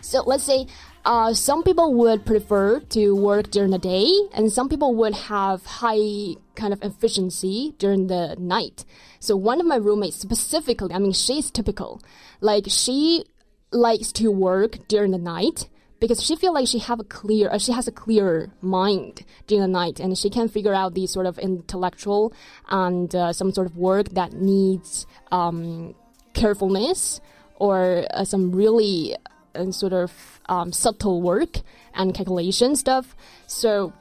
So 0.00 0.22
let's 0.22 0.44
say 0.44 0.66
uh, 1.08 1.32
some 1.32 1.62
people 1.62 1.94
would 1.94 2.26
prefer 2.26 2.80
to 2.80 3.16
work 3.16 3.50
during 3.50 3.70
the 3.70 3.78
day, 3.78 4.12
and 4.34 4.52
some 4.52 4.68
people 4.68 4.94
would 4.94 5.14
have 5.14 5.64
high 5.64 6.34
kind 6.54 6.70
of 6.74 6.82
efficiency 6.82 7.74
during 7.78 8.08
the 8.08 8.36
night. 8.38 8.84
So 9.18 9.34
one 9.34 9.58
of 9.58 9.64
my 9.64 9.76
roommates 9.76 10.16
specifically, 10.16 10.92
I 10.92 10.98
mean, 10.98 11.14
she's 11.14 11.50
typical. 11.50 12.02
Like 12.42 12.64
she 12.68 13.24
likes 13.72 14.12
to 14.12 14.30
work 14.30 14.86
during 14.86 15.12
the 15.12 15.18
night 15.18 15.70
because 15.98 16.22
she 16.22 16.36
feels 16.36 16.54
like 16.54 16.68
she 16.68 16.78
have 16.78 17.00
a 17.00 17.04
clear, 17.04 17.48
uh, 17.48 17.58
she 17.58 17.72
has 17.72 17.88
a 17.88 17.92
clear 17.92 18.52
mind 18.60 19.24
during 19.46 19.62
the 19.62 19.78
night, 19.80 20.00
and 20.00 20.16
she 20.18 20.28
can 20.28 20.46
figure 20.46 20.74
out 20.74 20.92
these 20.92 21.10
sort 21.10 21.24
of 21.24 21.38
intellectual 21.38 22.34
and 22.68 23.14
uh, 23.14 23.32
some 23.32 23.50
sort 23.50 23.66
of 23.66 23.78
work 23.78 24.10
that 24.10 24.34
needs 24.34 25.06
um, 25.32 25.94
carefulness 26.34 27.22
or 27.56 28.04
uh, 28.10 28.24
some 28.24 28.52
really 28.52 29.16
uh, 29.58 29.70
sort 29.72 29.92
of 29.92 30.40
um, 30.48 30.72
subtle 30.72 31.20
work 31.22 31.58
and 31.94 32.14
calculation 32.14 32.76
stuff. 32.76 33.14
So, 33.46 33.92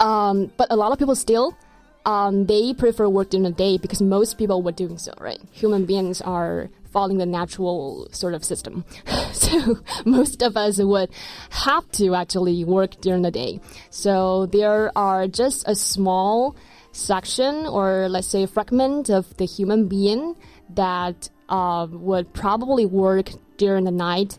um, 0.00 0.52
but 0.56 0.68
a 0.70 0.76
lot 0.76 0.92
of 0.92 0.98
people 0.98 1.14
still 1.14 1.56
um, 2.06 2.46
they 2.46 2.74
prefer 2.74 3.08
work 3.08 3.30
during 3.30 3.44
the 3.44 3.50
day 3.50 3.78
because 3.78 4.02
most 4.02 4.36
people 4.38 4.62
were 4.62 4.72
doing 4.72 4.98
so, 4.98 5.12
right? 5.18 5.40
Human 5.52 5.86
beings 5.86 6.20
are 6.20 6.68
following 6.92 7.18
the 7.18 7.26
natural 7.26 8.08
sort 8.12 8.34
of 8.34 8.44
system. 8.44 8.84
so 9.32 9.78
most 10.04 10.42
of 10.42 10.56
us 10.56 10.78
would 10.78 11.10
have 11.50 11.90
to 11.92 12.14
actually 12.14 12.64
work 12.64 13.00
during 13.00 13.22
the 13.22 13.30
day. 13.30 13.60
So 13.90 14.46
there 14.46 14.96
are 14.96 15.26
just 15.26 15.66
a 15.66 15.74
small 15.74 16.56
section 16.92 17.66
or 17.66 18.08
let's 18.08 18.28
say 18.28 18.46
fragment 18.46 19.10
of 19.10 19.36
the 19.38 19.46
human 19.46 19.88
being 19.88 20.36
that 20.74 21.28
uh, 21.48 21.86
would 21.90 22.32
probably 22.32 22.86
work 22.86 23.30
during 23.56 23.84
the 23.84 23.90
night 23.90 24.38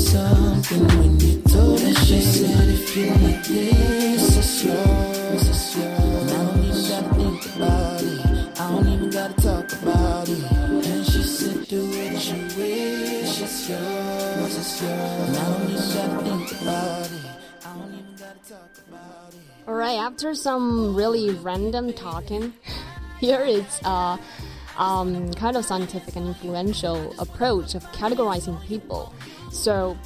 something 0.00 0.88
when 0.98 1.20
you 1.20 1.42
told 1.42 1.80
you 1.80 1.94
said 1.94 2.68
like 3.22 3.44
this, 3.44 4.36
it's 4.36 4.64
it's 4.64 5.76
I 5.76 6.26
don't 6.28 6.64
about 7.56 8.02
it. 8.02 8.60
I 8.60 8.70
don't 8.70 8.88
even 8.88 9.10
gotta 9.10 9.34
talk 9.34 9.72
about 9.82 10.28
it. 10.28 10.42
And 10.86 11.06
she 11.06 11.22
said, 11.22 11.66
it's 11.68 12.22
it's. 12.26 12.40
Alright, 19.68 19.98
after 19.98 20.34
some 20.34 20.96
really 20.96 21.30
random 21.30 21.92
talking, 21.92 22.54
here 23.20 23.42
is 23.44 23.80
uh 23.84 24.16
um, 24.80 25.32
kind 25.34 25.56
of 25.56 25.64
scientific 25.64 26.16
and 26.16 26.28
influential 26.28 27.14
approach 27.18 27.74
of 27.74 27.84
categorizing 27.92 28.60
people. 28.64 29.12
So 29.50 29.96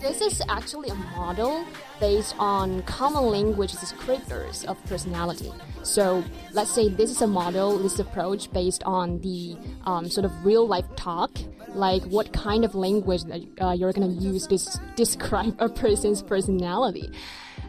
this 0.00 0.20
is 0.20 0.42
actually 0.48 0.90
a 0.90 0.94
model 0.94 1.64
based 2.00 2.34
on 2.38 2.82
common 2.82 3.24
language 3.24 3.72
descriptors 3.72 4.64
of 4.64 4.82
personality. 4.84 5.52
So 5.82 6.24
let's 6.52 6.70
say 6.70 6.88
this 6.88 7.10
is 7.10 7.22
a 7.22 7.26
model, 7.26 7.78
this 7.78 7.98
approach 7.98 8.52
based 8.52 8.82
on 8.84 9.20
the 9.20 9.56
um, 9.84 10.08
sort 10.10 10.24
of 10.24 10.44
real 10.44 10.66
life 10.66 10.84
talk, 10.96 11.30
like 11.68 12.02
what 12.04 12.32
kind 12.32 12.64
of 12.64 12.74
language 12.74 13.24
that 13.24 13.42
uh, 13.60 13.72
you're 13.72 13.92
going 13.92 14.18
to 14.18 14.22
use 14.22 14.46
to 14.48 14.58
describe 14.96 15.56
a 15.58 15.68
person's 15.68 16.22
personality. 16.22 17.10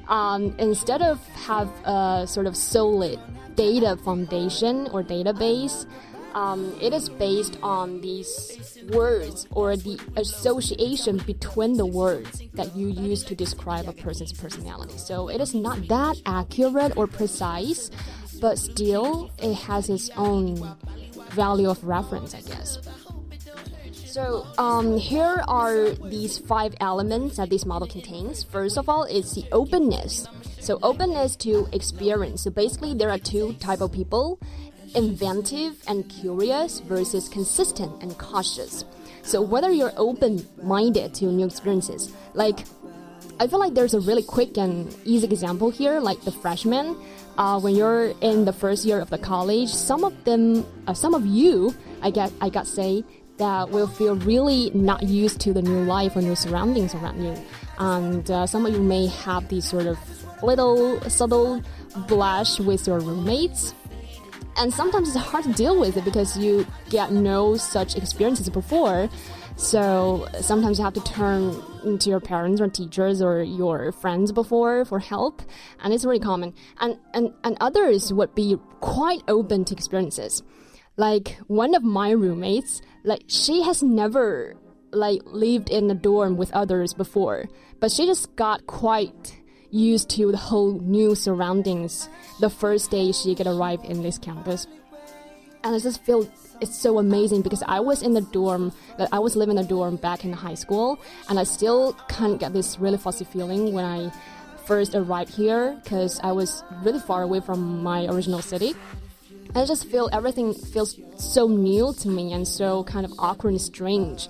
Um, 0.07 0.55
instead 0.59 1.01
of 1.01 1.25
have 1.29 1.69
a 1.85 2.25
sort 2.27 2.47
of 2.47 2.55
solid 2.55 3.19
data 3.55 3.97
foundation 3.97 4.87
or 4.91 5.03
database, 5.03 5.85
um, 6.35 6.77
it 6.81 6.93
is 6.93 7.07
based 7.07 7.57
on 7.63 8.01
these 8.01 8.77
words 8.89 9.47
or 9.51 9.77
the 9.77 9.97
association 10.17 11.17
between 11.25 11.77
the 11.77 11.85
words 11.85 12.43
that 12.53 12.75
you 12.75 12.87
use 12.89 13.23
to 13.23 13.35
describe 13.35 13.87
a 13.87 13.93
person's 13.93 14.33
personality. 14.33 14.97
So 14.97 15.29
it 15.29 15.39
is 15.39 15.55
not 15.55 15.87
that 15.87 16.21
accurate 16.25 16.97
or 16.97 17.07
precise, 17.07 17.89
but 18.41 18.59
still 18.59 19.31
it 19.41 19.53
has 19.53 19.89
its 19.89 20.09
own 20.17 20.75
value 21.31 21.69
of 21.69 21.81
reference, 21.85 22.35
I 22.35 22.41
guess. 22.41 22.79
So 23.93 24.45
um, 24.57 24.97
here 24.97 25.43
are 25.47 25.89
these 25.89 26.37
five 26.37 26.75
elements 26.79 27.37
that 27.37 27.49
this 27.49 27.65
model 27.65 27.87
contains. 27.87 28.43
First 28.43 28.77
of 28.77 28.87
all, 28.87 29.03
it's 29.03 29.33
the 29.33 29.45
openness. 29.51 30.27
So 30.59 30.79
openness 30.81 31.35
to 31.37 31.67
experience. 31.73 32.43
So 32.43 32.49
basically, 32.49 32.93
there 32.93 33.09
are 33.09 33.19
two 33.19 33.53
type 33.59 33.81
of 33.81 33.91
people 33.91 34.39
inventive 34.95 35.75
and 35.87 36.09
curious 36.09 36.79
versus 36.79 37.29
consistent 37.29 38.01
and 38.01 38.17
cautious. 38.17 38.85
So 39.23 39.41
whether 39.41 39.71
you're 39.71 39.93
open-minded 39.97 41.13
to 41.15 41.25
new 41.25 41.45
experiences, 41.45 42.13
like 42.33 42.65
I 43.39 43.47
feel 43.47 43.59
like 43.59 43.73
there's 43.73 43.93
a 43.93 43.99
really 43.99 44.23
quick 44.23 44.57
and 44.57 44.95
easy 45.03 45.27
example 45.27 45.69
here, 45.69 45.99
like 45.99 46.21
the 46.21 46.31
freshmen. 46.31 46.95
Uh, 47.37 47.59
when 47.59 47.75
you're 47.75 48.13
in 48.21 48.45
the 48.45 48.53
first 48.53 48.85
year 48.85 48.99
of 48.99 49.09
the 49.09 49.17
college, 49.17 49.67
some 49.69 50.05
of 50.05 50.23
them, 50.23 50.65
uh, 50.87 50.93
some 50.93 51.13
of 51.13 51.25
you, 51.25 51.75
I 52.01 52.11
get, 52.11 52.31
I 52.39 52.49
got 52.49 52.65
say 52.65 53.03
that 53.37 53.69
will 53.69 53.87
feel 53.87 54.15
really 54.15 54.71
not 54.73 55.03
used 55.03 55.41
to 55.41 55.51
the 55.51 55.61
new 55.61 55.83
life 55.83 56.15
or 56.15 56.21
new 56.21 56.35
surroundings 56.35 56.95
around 56.95 57.21
you, 57.21 57.35
and 57.77 58.31
uh, 58.31 58.47
some 58.47 58.65
of 58.65 58.73
you 58.73 58.81
may 58.81 59.07
have 59.07 59.49
these 59.49 59.69
sort 59.69 59.85
of 59.85 59.97
little 60.41 61.01
subtle 61.09 61.61
blush 62.07 62.59
with 62.61 62.87
your 62.87 62.99
roommates 62.99 63.73
and 64.57 64.73
sometimes 64.73 65.15
it's 65.15 65.25
hard 65.25 65.43
to 65.45 65.53
deal 65.53 65.79
with 65.79 65.97
it 65.97 66.05
because 66.05 66.37
you 66.37 66.65
get 66.89 67.11
no 67.11 67.57
such 67.57 67.95
experiences 67.95 68.49
before. 68.49 69.09
So 69.57 70.27
sometimes 70.41 70.77
you 70.77 70.83
have 70.83 70.93
to 70.95 71.03
turn 71.03 71.97
to 71.97 72.09
your 72.09 72.19
parents 72.19 72.59
or 72.59 72.67
teachers 72.67 73.21
or 73.21 73.41
your 73.41 73.91
friends 73.93 74.31
before 74.31 74.83
for 74.85 74.99
help, 74.99 75.41
and 75.81 75.93
it's 75.93 76.03
really 76.03 76.19
common. 76.19 76.53
And 76.79 76.97
and 77.13 77.33
and 77.43 77.57
others 77.61 78.11
would 78.11 78.35
be 78.35 78.57
quite 78.81 79.21
open 79.27 79.63
to 79.65 79.73
experiences. 79.73 80.43
Like 80.97 81.37
one 81.47 81.75
of 81.75 81.83
my 81.83 82.11
roommates, 82.11 82.81
like 83.03 83.23
she 83.27 83.63
has 83.63 83.81
never 83.83 84.55
like 84.91 85.21
lived 85.25 85.69
in 85.69 85.89
a 85.91 85.95
dorm 85.95 86.37
with 86.37 86.51
others 86.51 86.93
before, 86.93 87.47
but 87.79 87.91
she 87.91 88.05
just 88.05 88.35
got 88.35 88.65
quite 88.67 89.37
used 89.75 90.09
to 90.11 90.31
the 90.31 90.37
whole 90.37 90.79
new 90.79 91.15
surroundings 91.15 92.09
the 92.39 92.49
first 92.49 92.91
day 92.91 93.11
she 93.11 93.35
get 93.35 93.47
arrived 93.47 93.85
in 93.85 94.01
this 94.01 94.17
campus. 94.17 94.67
And 95.63 95.75
I 95.75 95.79
just 95.79 96.01
feel 96.03 96.29
it's 96.61 96.79
so 96.79 96.99
amazing 96.99 97.41
because 97.41 97.63
I 97.67 97.79
was 97.81 98.01
in 98.01 98.13
the 98.13 98.21
dorm, 98.21 98.71
that 98.97 99.09
I 99.11 99.19
was 99.19 99.35
living 99.35 99.57
in 99.57 99.65
a 99.65 99.67
dorm 99.67 99.97
back 99.97 100.23
in 100.23 100.31
high 100.31 100.53
school, 100.53 100.99
and 101.27 101.37
I 101.37 101.43
still 101.43 101.93
can't 102.07 102.39
get 102.39 102.53
this 102.53 102.79
really 102.79 102.97
fuzzy 102.97 103.25
feeling 103.25 103.73
when 103.73 103.83
I 103.83 104.11
first 104.65 104.95
arrived 104.95 105.33
here 105.33 105.77
because 105.83 106.19
I 106.23 106.31
was 106.31 106.63
really 106.83 106.99
far 106.99 107.23
away 107.23 107.41
from 107.41 107.83
my 107.83 108.05
original 108.05 108.41
city. 108.41 108.73
I 109.53 109.65
just 109.65 109.89
feel 109.89 110.09
everything 110.11 110.53
feels 110.53 110.99
so 111.17 111.47
new 111.47 111.93
to 111.99 112.09
me 112.09 112.33
and 112.33 112.47
so 112.47 112.83
kind 112.83 113.05
of 113.05 113.13
awkward 113.19 113.51
and 113.51 113.61
strange. 113.61 114.27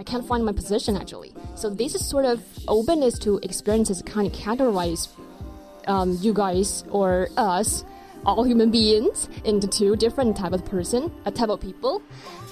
I 0.00 0.02
can't 0.02 0.26
find 0.26 0.46
my 0.46 0.52
position 0.52 0.96
actually. 0.96 1.34
So 1.56 1.68
this 1.68 1.94
is 1.94 2.02
sort 2.02 2.24
of 2.24 2.42
openness 2.66 3.18
to 3.18 3.38
experiences 3.42 4.00
kind 4.00 4.26
of 4.26 4.32
categorize 4.32 5.08
um, 5.86 6.16
you 6.22 6.32
guys 6.32 6.84
or 6.90 7.28
us, 7.36 7.84
all 8.24 8.42
human 8.44 8.70
beings, 8.70 9.28
into 9.44 9.68
two 9.68 9.96
different 9.96 10.38
type 10.38 10.52
of 10.52 10.64
person, 10.64 11.12
a 11.26 11.30
type 11.30 11.50
of 11.50 11.60
people. 11.60 12.00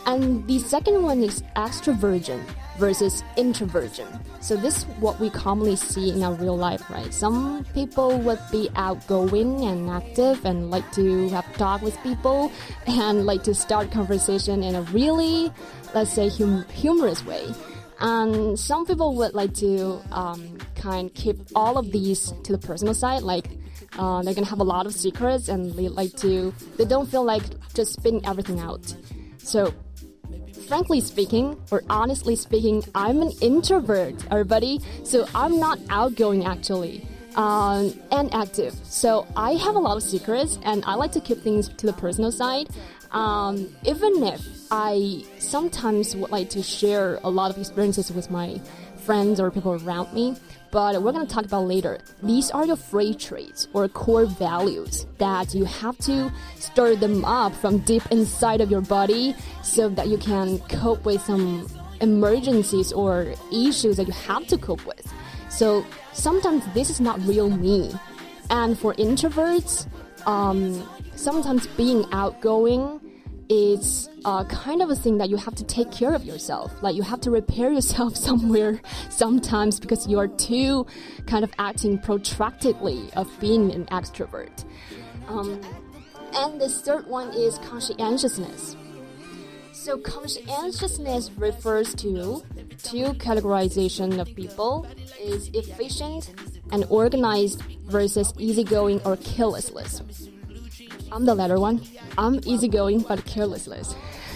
And 0.05 0.47
the 0.47 0.59
second 0.59 1.03
one 1.03 1.23
is 1.23 1.43
extroversion 1.57 2.45
versus 2.79 3.25
introversion. 3.37 4.07
So 4.41 4.57
this 4.57 4.79
is 4.79 4.85
what 5.01 5.19
we 5.19 5.29
commonly 5.31 5.77
see 5.77 6.11
in 6.11 6.23
our 6.23 6.35
real 6.35 6.57
life, 6.57 6.89
right? 6.91 7.13
Some 7.13 7.65
people 7.75 8.19
would 8.21 8.41
be 8.53 8.71
outgoing 8.77 9.65
and 9.65 9.91
active 9.91 10.45
and 10.45 10.71
like 10.71 10.91
to 10.93 11.29
have 11.31 11.45
talk 11.57 11.83
with 11.83 11.99
people 12.03 12.53
and 12.87 13.27
like 13.27 13.43
to 13.45 13.55
start 13.55 13.91
conversation 13.91 14.63
in 14.63 14.77
a 14.77 14.83
really, 14.83 15.53
let's 15.95 16.13
say, 16.13 16.29
hum 16.29 16.65
humorous 16.73 17.25
way. 17.25 17.47
And 18.01 18.59
some 18.59 18.87
people 18.87 19.17
would 19.17 19.35
like 19.35 19.55
to 19.55 20.01
um, 20.13 20.59
kind 20.77 21.11
of 21.11 21.15
keep 21.15 21.37
all 21.55 21.79
of 21.79 21.91
these 21.91 22.33
to 22.45 22.53
the 22.53 22.59
personal 22.59 22.95
side, 22.95 23.23
like 23.23 23.47
uh, 23.99 24.23
they're 24.23 24.35
gonna 24.35 24.47
have 24.47 24.61
a 24.61 24.65
lot 24.65 24.87
of 24.87 24.95
secrets 24.95 25.49
and 25.49 25.73
they 25.75 25.89
like 25.89 26.15
to, 26.19 26.55
they 26.77 26.85
don't 26.85 27.09
feel 27.09 27.25
like 27.25 27.43
just 27.75 27.95
spitting 27.95 28.25
everything 28.25 28.61
out. 28.61 28.95
So, 29.39 29.75
frankly 30.69 31.01
speaking, 31.01 31.61
or 31.73 31.83
honestly 31.91 32.37
speaking, 32.37 32.85
I'm 32.95 33.23
an 33.23 33.33
introvert, 33.41 34.15
everybody. 34.31 34.81
So 35.03 35.27
I'm 35.35 35.59
not 35.59 35.81
outgoing 35.91 36.45
actually. 36.45 37.07
Um, 37.37 37.95
and 38.11 38.35
active. 38.35 38.75
So 38.83 39.25
I 39.37 39.53
have 39.53 39.77
a 39.77 39.79
lot 39.79 39.97
of 39.97 40.03
secrets 40.03 40.59
and 40.65 40.83
I 40.87 40.95
like 40.95 41.13
to 41.13 41.21
keep 41.21 41.39
things 41.39 41.69
to 41.69 41.87
the 41.87 41.93
personal 41.93 42.33
side. 42.33 42.69
Um, 43.11 43.75
even 43.85 44.23
if 44.23 44.41
I 44.71 45.25
sometimes 45.39 46.15
would 46.15 46.31
like 46.31 46.51
to 46.51 46.63
share 46.63 47.19
a 47.25 47.31
lot 47.31 47.51
of 47.51 47.59
experiences 47.59 48.13
with 48.13 48.31
my 48.31 48.61
friends 48.99 49.41
or 49.41 49.51
people 49.51 49.73
around 49.83 50.13
me, 50.13 50.37
but 50.71 51.03
we're 51.03 51.13
going 51.13 51.27
to 51.27 51.33
talk 51.33 51.47
about 51.47 51.63
later. 51.63 51.99
These 52.23 52.51
are 52.51 52.67
your 52.67 52.77
free 52.77 53.15
traits 53.15 53.69
or 53.73 53.89
core 53.89 54.27
values 54.27 55.07
that 55.17 55.55
you 55.55 55.65
have 55.65 55.97
to 55.99 56.31
stir 56.57 56.97
them 56.97 57.25
up 57.25 57.55
from 57.55 57.79
deep 57.79 58.03
inside 58.11 58.61
of 58.61 58.71
your 58.71 58.83
body 58.83 59.35
so 59.63 59.89
that 59.89 60.09
you 60.09 60.19
can 60.19 60.59
cope 60.69 61.07
with 61.07 61.23
some 61.23 61.67
emergencies 62.03 62.93
or 62.93 63.35
issues 63.51 63.97
that 63.97 64.07
you 64.07 64.13
have 64.13 64.47
to 64.49 64.59
cope 64.59 64.85
with. 64.85 65.11
So 65.49 65.85
sometimes 66.13 66.63
this 66.75 66.91
is 66.91 67.01
not 67.01 67.19
real 67.27 67.49
me. 67.49 67.91
And 68.51 68.79
for 68.79 68.95
introverts, 68.95 69.87
um, 70.27 70.87
sometimes 71.19 71.67
being 71.69 72.07
outgoing 72.13 73.01
is 73.49 74.09
uh, 74.25 74.45
kind 74.45 74.83
of 74.83 74.91
a 74.91 74.95
thing 74.95 75.19
that 75.19 75.29
you 75.29 75.37
have 75.37 75.55
to 75.57 75.65
take 75.65 75.91
care 75.91 76.15
of 76.15 76.25
yourself. 76.25 76.73
Like 76.83 76.95
you 76.95 77.03
have 77.03 77.21
to 77.23 77.31
repair 77.31 77.73
yourself 77.77 78.17
somewhere 78.17 78.81
sometimes 79.11 79.81
because 79.81 80.07
you 80.07 80.19
are 80.19 80.29
too 80.29 80.87
kind 81.27 81.45
of 81.45 81.53
acting 81.59 81.99
protractedly 81.99 83.11
of 83.17 83.29
being 83.41 83.73
an 83.73 83.87
extrovert. 83.87 84.65
Um, 85.29 85.61
and 86.35 86.61
the 86.61 86.69
third 86.69 87.07
one 87.07 87.31
is 87.31 87.59
conscientiousness. 87.59 88.77
So 89.73 89.99
conscientiousness 89.99 91.31
refers 91.37 91.95
to 91.97 92.43
two 92.83 93.13
categorization 93.15 94.21
of 94.21 94.35
people 94.35 94.87
is 95.21 95.49
efficient 95.55 96.33
and 96.71 96.85
organized 96.91 97.63
versus 97.87 98.33
easygoing 98.39 99.01
or 99.05 99.17
careless. 99.17 99.71
I'm 101.13 101.25
the 101.25 101.35
latter 101.35 101.59
one. 101.59 101.83
I'm 102.17 102.41
easygoing 102.47 103.01
but 103.01 103.25
careless. 103.25 103.69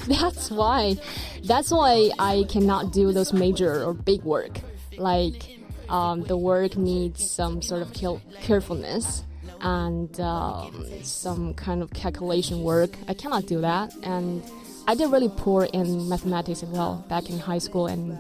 That's 0.09 0.51
why, 0.51 0.97
that's 1.45 1.71
why 1.71 2.11
I 2.19 2.45
cannot 2.49 2.93
do 2.93 3.13
those 3.13 3.33
major 3.33 3.85
or 3.85 3.95
big 3.95 4.23
work. 4.23 4.59
Like, 4.97 5.59
um, 5.89 6.23
the 6.23 6.37
work 6.37 6.77
needs 6.77 7.31
some 7.31 7.63
sort 7.63 7.83
of 7.83 7.93
carefulness 8.41 9.25
and 9.61 10.19
um, 10.21 10.87
some 11.03 11.55
kind 11.55 11.83
of 11.83 11.93
calculation 11.93 12.63
work. 12.63 12.91
I 13.09 13.15
cannot 13.15 13.47
do 13.47 13.61
that, 13.61 13.95
and 14.03 14.43
I 14.87 14.95
did 14.95 15.11
really 15.11 15.31
poor 15.37 15.65
in 15.73 16.09
mathematics 16.09 16.63
as 16.63 16.69
well 16.71 17.05
back 17.09 17.31
in 17.31 17.39
high 17.39 17.59
school 17.59 17.87
and 17.87 18.19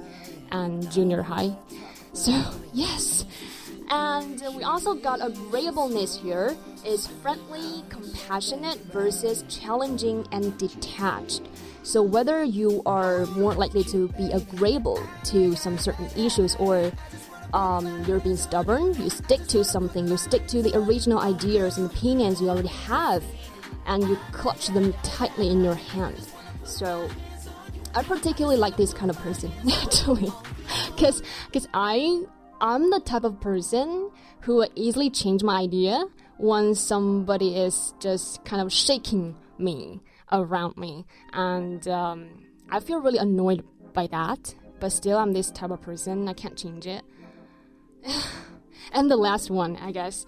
and 0.52 0.90
junior 0.92 1.23
high. 1.23 1.56
So 2.12 2.32
yes, 2.73 3.25
and 3.90 4.40
we 4.54 4.62
also 4.62 4.94
got 4.94 5.25
agreeableness 5.25 6.16
here 6.16 6.56
is 6.84 7.06
friendly, 7.06 7.84
compassionate 7.88 8.78
versus 8.92 9.44
challenging 9.48 10.26
and 10.32 10.56
detached. 10.58 11.42
So 11.82 12.02
whether 12.02 12.44
you 12.44 12.82
are 12.86 13.26
more 13.26 13.54
likely 13.54 13.84
to 13.84 14.08
be 14.10 14.30
agreeable 14.30 15.02
to 15.24 15.54
some 15.56 15.78
certain 15.78 16.06
issues 16.16 16.54
or 16.56 16.92
um, 17.52 18.04
you're 18.04 18.21
being 18.21 18.36
stubborn, 18.36 18.95
you 18.95 19.10
stick 19.10 19.47
to 19.49 19.64
something, 19.64 20.08
you 20.08 20.16
stick 20.16 20.47
to 20.49 20.62
the 20.62 20.76
original 20.76 21.18
ideas 21.18 21.78
and 21.78 21.90
opinions 21.90 22.40
you 22.40 22.49
already 22.49 22.68
have, 22.68 23.23
and 23.86 24.04
you 24.08 24.16
clutch 24.32 24.68
them 24.68 24.92
tightly 25.02 25.49
in 25.49 25.62
your 25.62 25.75
hand. 25.75 26.28
So 26.64 27.08
I 27.95 28.02
particularly 28.02 28.56
like 28.56 28.76
this 28.76 28.95
kind 28.95 29.10
of 29.10 29.18
person 29.18 29.52
actually, 29.82 30.32
because 30.95 31.23
because 31.47 31.68
I 31.75 32.23
I'm 32.60 32.90
the 32.90 33.00
type 33.00 33.25
of 33.25 33.40
person 33.40 34.10
who 34.42 34.56
would 34.56 34.71
easily 34.75 35.10
change 35.10 35.42
my 35.42 35.60
idea 35.60 36.06
when 36.38 36.75
somebody 36.75 37.56
is 37.56 37.95
just 38.00 38.45
kind 38.45 38.62
of 38.62 38.73
shaking 38.73 39.36
me 39.58 40.00
around 40.30 40.76
me, 40.76 41.06
and 41.32 41.86
um, 41.88 42.28
I 42.71 42.80
feel 42.80 43.00
really 43.00 43.18
annoyed 43.18 43.64
by 43.92 44.06
that. 44.08 44.54
But 44.80 44.90
still, 44.90 45.18
I'm 45.18 45.32
this 45.32 45.50
type 45.50 45.71
of 45.71 45.80
person. 45.80 46.28
I 46.28 46.32
can't 46.32 46.56
change 46.56 46.86
it. 46.86 47.04
and 48.92 49.10
the 49.10 49.16
last 49.16 49.50
one, 49.50 49.76
I 49.76 49.92
guess, 49.92 50.26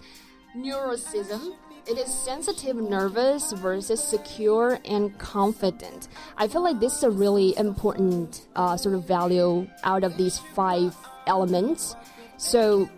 neuroticism 0.55 1.55
it 1.87 1.99
is 1.99 2.11
sensitive, 2.11 2.77
nervous 2.77 3.51
versus 3.51 4.03
secure 4.03 4.79
and 4.85 5.15
confident. 5.19 6.07
I 6.35 6.47
feel 6.47 6.63
like 6.63 6.79
this 6.79 6.97
is 6.97 7.03
a 7.03 7.11
really 7.11 7.55
important 7.57 8.47
uh, 8.55 8.75
sort 8.75 8.95
of 8.95 9.07
value 9.07 9.67
out 9.83 10.03
of 10.03 10.17
these 10.17 10.39
five 10.55 10.95
elements. 11.27 11.95
So 12.37 12.89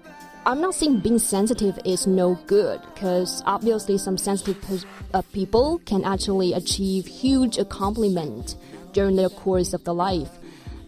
I'm 0.48 0.62
not 0.62 0.76
saying 0.76 1.02
being 1.02 1.20
sensitive 1.20 1.78
is 1.84 2.08
no 2.08 2.36
good 2.48 2.80
because 2.94 3.44
obviously 3.46 3.98
some 3.98 4.18
sensitive 4.18 4.86
uh, 5.14 5.22
people 5.34 5.80
can 5.80 6.06
actually 6.06 6.54
achieve 6.54 7.06
huge 7.06 7.58
accomplishment 7.58 8.56
during 8.94 9.18
their 9.18 9.28
course 9.28 9.74
of 9.74 9.84
the 9.84 9.94
life. 9.94 10.30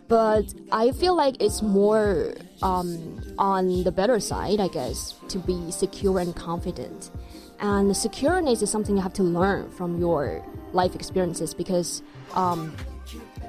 But 0.08 0.46
I 0.72 0.92
feel 0.92 1.14
like 1.14 1.42
it's 1.42 1.62
more 1.62 2.36
um, 2.62 3.20
on 3.38 3.84
the 3.84 3.92
better 3.92 4.22
side, 4.22 4.62
I 4.62 4.70
guess, 4.70 5.16
to 5.28 5.40
be 5.40 5.72
secure 5.72 6.20
and 6.20 6.34
confident. 6.34 7.12
And 7.60 7.90
the 7.90 7.94
secureness 7.96 8.62
is 8.64 8.72
something 8.72 8.96
you 8.96 9.02
have 9.02 9.12
to 9.16 9.24
learn 9.24 9.70
from 9.72 10.00
your 10.00 10.42
life 10.72 10.96
experiences 10.96 11.54
because 11.54 12.02
um, 12.34 12.74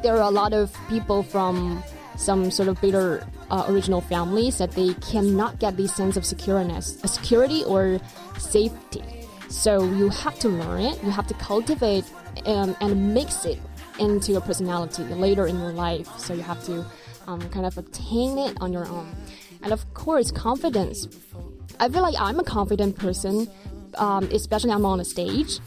there 0.03 0.17
are 0.17 0.29
a 0.29 0.31
lot 0.31 0.55
of 0.55 0.77
people 0.89 1.23
from 1.23 1.85
some 2.17 2.51
sort 2.51 2.69
of 2.69 2.81
bitter 2.81 3.25
uh, 3.51 3.65
original 3.69 4.01
families 4.01 4.59
that 4.59 4.73
they 4.73 4.95
cannot 4.95 5.59
get 5.59 5.77
this 5.77 5.95
sense 5.95 6.17
of 6.17 6.25
secureness, 6.25 7.07
security 7.09 7.65
or 7.65 8.01
safety. 8.39 9.03
So 9.49 9.85
you 9.85 10.09
have 10.11 10.39
to 10.41 10.49
learn 10.49 10.83
it. 10.83 11.03
You 11.03 11.11
have 11.11 11.27
to 11.27 11.35
cultivate 11.35 12.05
um, 12.47 12.77
and 12.81 13.15
mix 13.15 13.45
it 13.45 13.59
into 13.99 14.33
your 14.33 14.41
personality 14.41 15.03
later 15.03 15.47
in 15.47 15.59
your 15.59 15.73
life. 15.73 16.09
So 16.19 16.35
you 16.35 16.43
have 16.43 16.65
to 16.65 16.85
um, 17.27 17.41
kind 17.51 17.67
of 17.67 17.77
attain 17.77 18.39
it 18.39 18.57
on 18.61 18.73
your 18.73 18.87
own. 18.87 19.15
And 19.63 19.73
of 19.73 19.93
course, 19.95 20.31
confidence. 20.31 21.09
I 21.79 21.89
feel 21.89 22.03
like 22.03 22.15
I'm 22.19 22.39
a 22.39 22.45
confident 22.45 22.97
person 22.97 23.49
um, 23.97 24.29
especially 24.33 24.71
I'm 24.71 24.85
on 24.85 25.01
a 25.01 25.05
stage, 25.05 25.59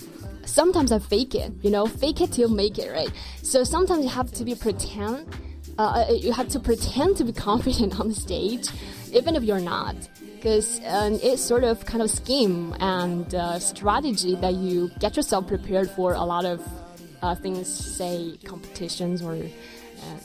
sometimes 0.45 0.91
I 0.91 0.99
fake 0.99 1.35
it, 1.35 1.51
you 1.61 1.69
know, 1.69 1.85
fake 1.85 2.21
it 2.21 2.31
till 2.31 2.49
make 2.49 2.77
it, 2.77 2.91
right? 2.91 3.11
So 3.41 3.63
sometimes 3.63 4.03
you 4.03 4.09
have 4.09 4.31
to 4.33 4.43
be 4.43 4.55
pretend, 4.55 5.27
uh, 5.77 6.05
uh 6.09 6.13
you 6.13 6.31
have 6.31 6.49
to 6.49 6.59
pretend 6.59 7.17
to 7.17 7.23
be 7.23 7.33
confident 7.33 7.99
on 7.99 8.07
the 8.09 8.15
stage, 8.15 8.69
even 9.11 9.35
if 9.35 9.43
you're 9.43 9.59
not. 9.59 9.95
Because 10.35 10.81
um, 10.85 11.19
it's 11.23 11.41
sort 11.41 11.63
of 11.63 11.85
kind 11.85 12.01
of 12.01 12.11
scheme 12.11 12.75
and 12.79 13.33
uh, 13.33 13.59
strategy 13.59 14.35
that 14.35 14.55
you 14.55 14.91
get 14.99 15.15
yourself 15.15 15.47
prepared 15.47 15.89
for 15.89 16.13
a 16.13 16.23
lot 16.23 16.43
of 16.43 16.61
uh, 17.21 17.33
things, 17.35 17.67
say 17.67 18.37
competitions 18.43 19.21
or 19.21 19.33
uh, 19.33 19.37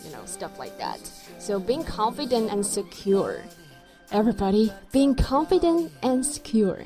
you 0.05 0.11
know 0.11 0.25
stuff 0.27 0.59
like 0.59 0.77
that. 0.79 0.99
So 1.39 1.61
being 1.61 1.85
confident 1.85 2.51
and 2.51 2.67
secure, 2.67 3.45
everybody, 4.11 4.73
being 4.93 5.15
confident 5.15 5.93
and 6.03 6.27
secure. 6.27 6.85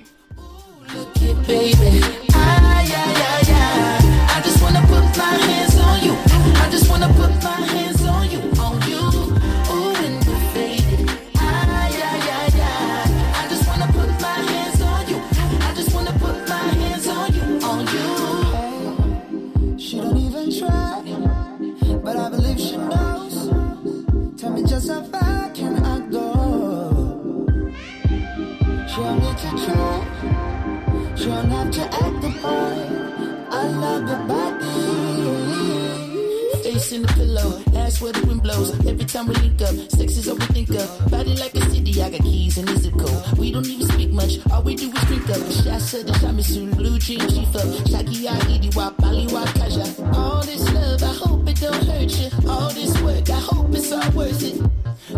Time 39.22 39.28
we 39.28 39.48
link 39.48 39.62
up, 39.62 39.74
sex 39.90 40.16
is 40.16 40.28
all 40.28 40.36
we 40.36 40.46
think 40.46 40.70
of. 40.70 41.10
Body 41.10 41.36
like 41.36 41.54
a 41.54 41.60
city, 41.70 42.02
I 42.02 42.10
got 42.10 42.20
keys 42.22 42.58
and 42.58 42.68
a 42.68 42.90
code. 42.90 43.38
We 43.38 43.52
don't 43.52 43.66
even 43.66 43.86
speak 43.88 44.10
much, 44.10 44.38
all 44.50 44.62
we 44.62 44.74
do 44.74 44.90
is 44.90 45.02
drink 45.02 45.28
up. 45.30 45.36
Shasa 45.36 46.04
the 46.06 46.12
shamisu, 46.12 46.76
blue 46.76 46.98
jean 46.98 47.20
chief 47.28 47.54
up. 47.54 47.66
Shaki 47.86 48.24
ya 48.24 48.32
idi 48.48 48.74
wa 48.76 48.90
bali 48.90 49.26
wa 49.32 49.44
kaja. 49.44 49.86
All 50.16 50.42
this 50.42 50.64
love, 50.72 51.02
I 51.02 51.14
hope 51.14 51.48
it 51.48 51.60
don't 51.60 51.84
hurt 51.86 52.10
you. 52.18 52.50
All 52.50 52.70
this 52.70 53.00
work, 53.02 53.30
I 53.30 53.40
hope 53.40 53.74
it's 53.74 53.92
all 53.92 54.10
worth 54.12 54.42
it. 54.42 54.60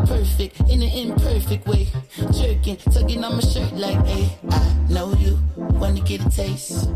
perfect 0.06 0.60
in 0.68 0.82
an 0.82 0.90
imperfect 0.90 1.66
way. 1.66 1.88
Jerking, 2.32 2.76
tugging 2.76 3.24
on 3.24 3.34
my 3.34 3.40
shirt 3.40 3.72
like, 3.72 4.04
hey, 4.06 4.36
I 4.50 4.76
know 4.90 5.14
you 5.14 5.38
wanna 5.56 6.00
get 6.00 6.26
a 6.26 6.30
taste. 6.30 6.88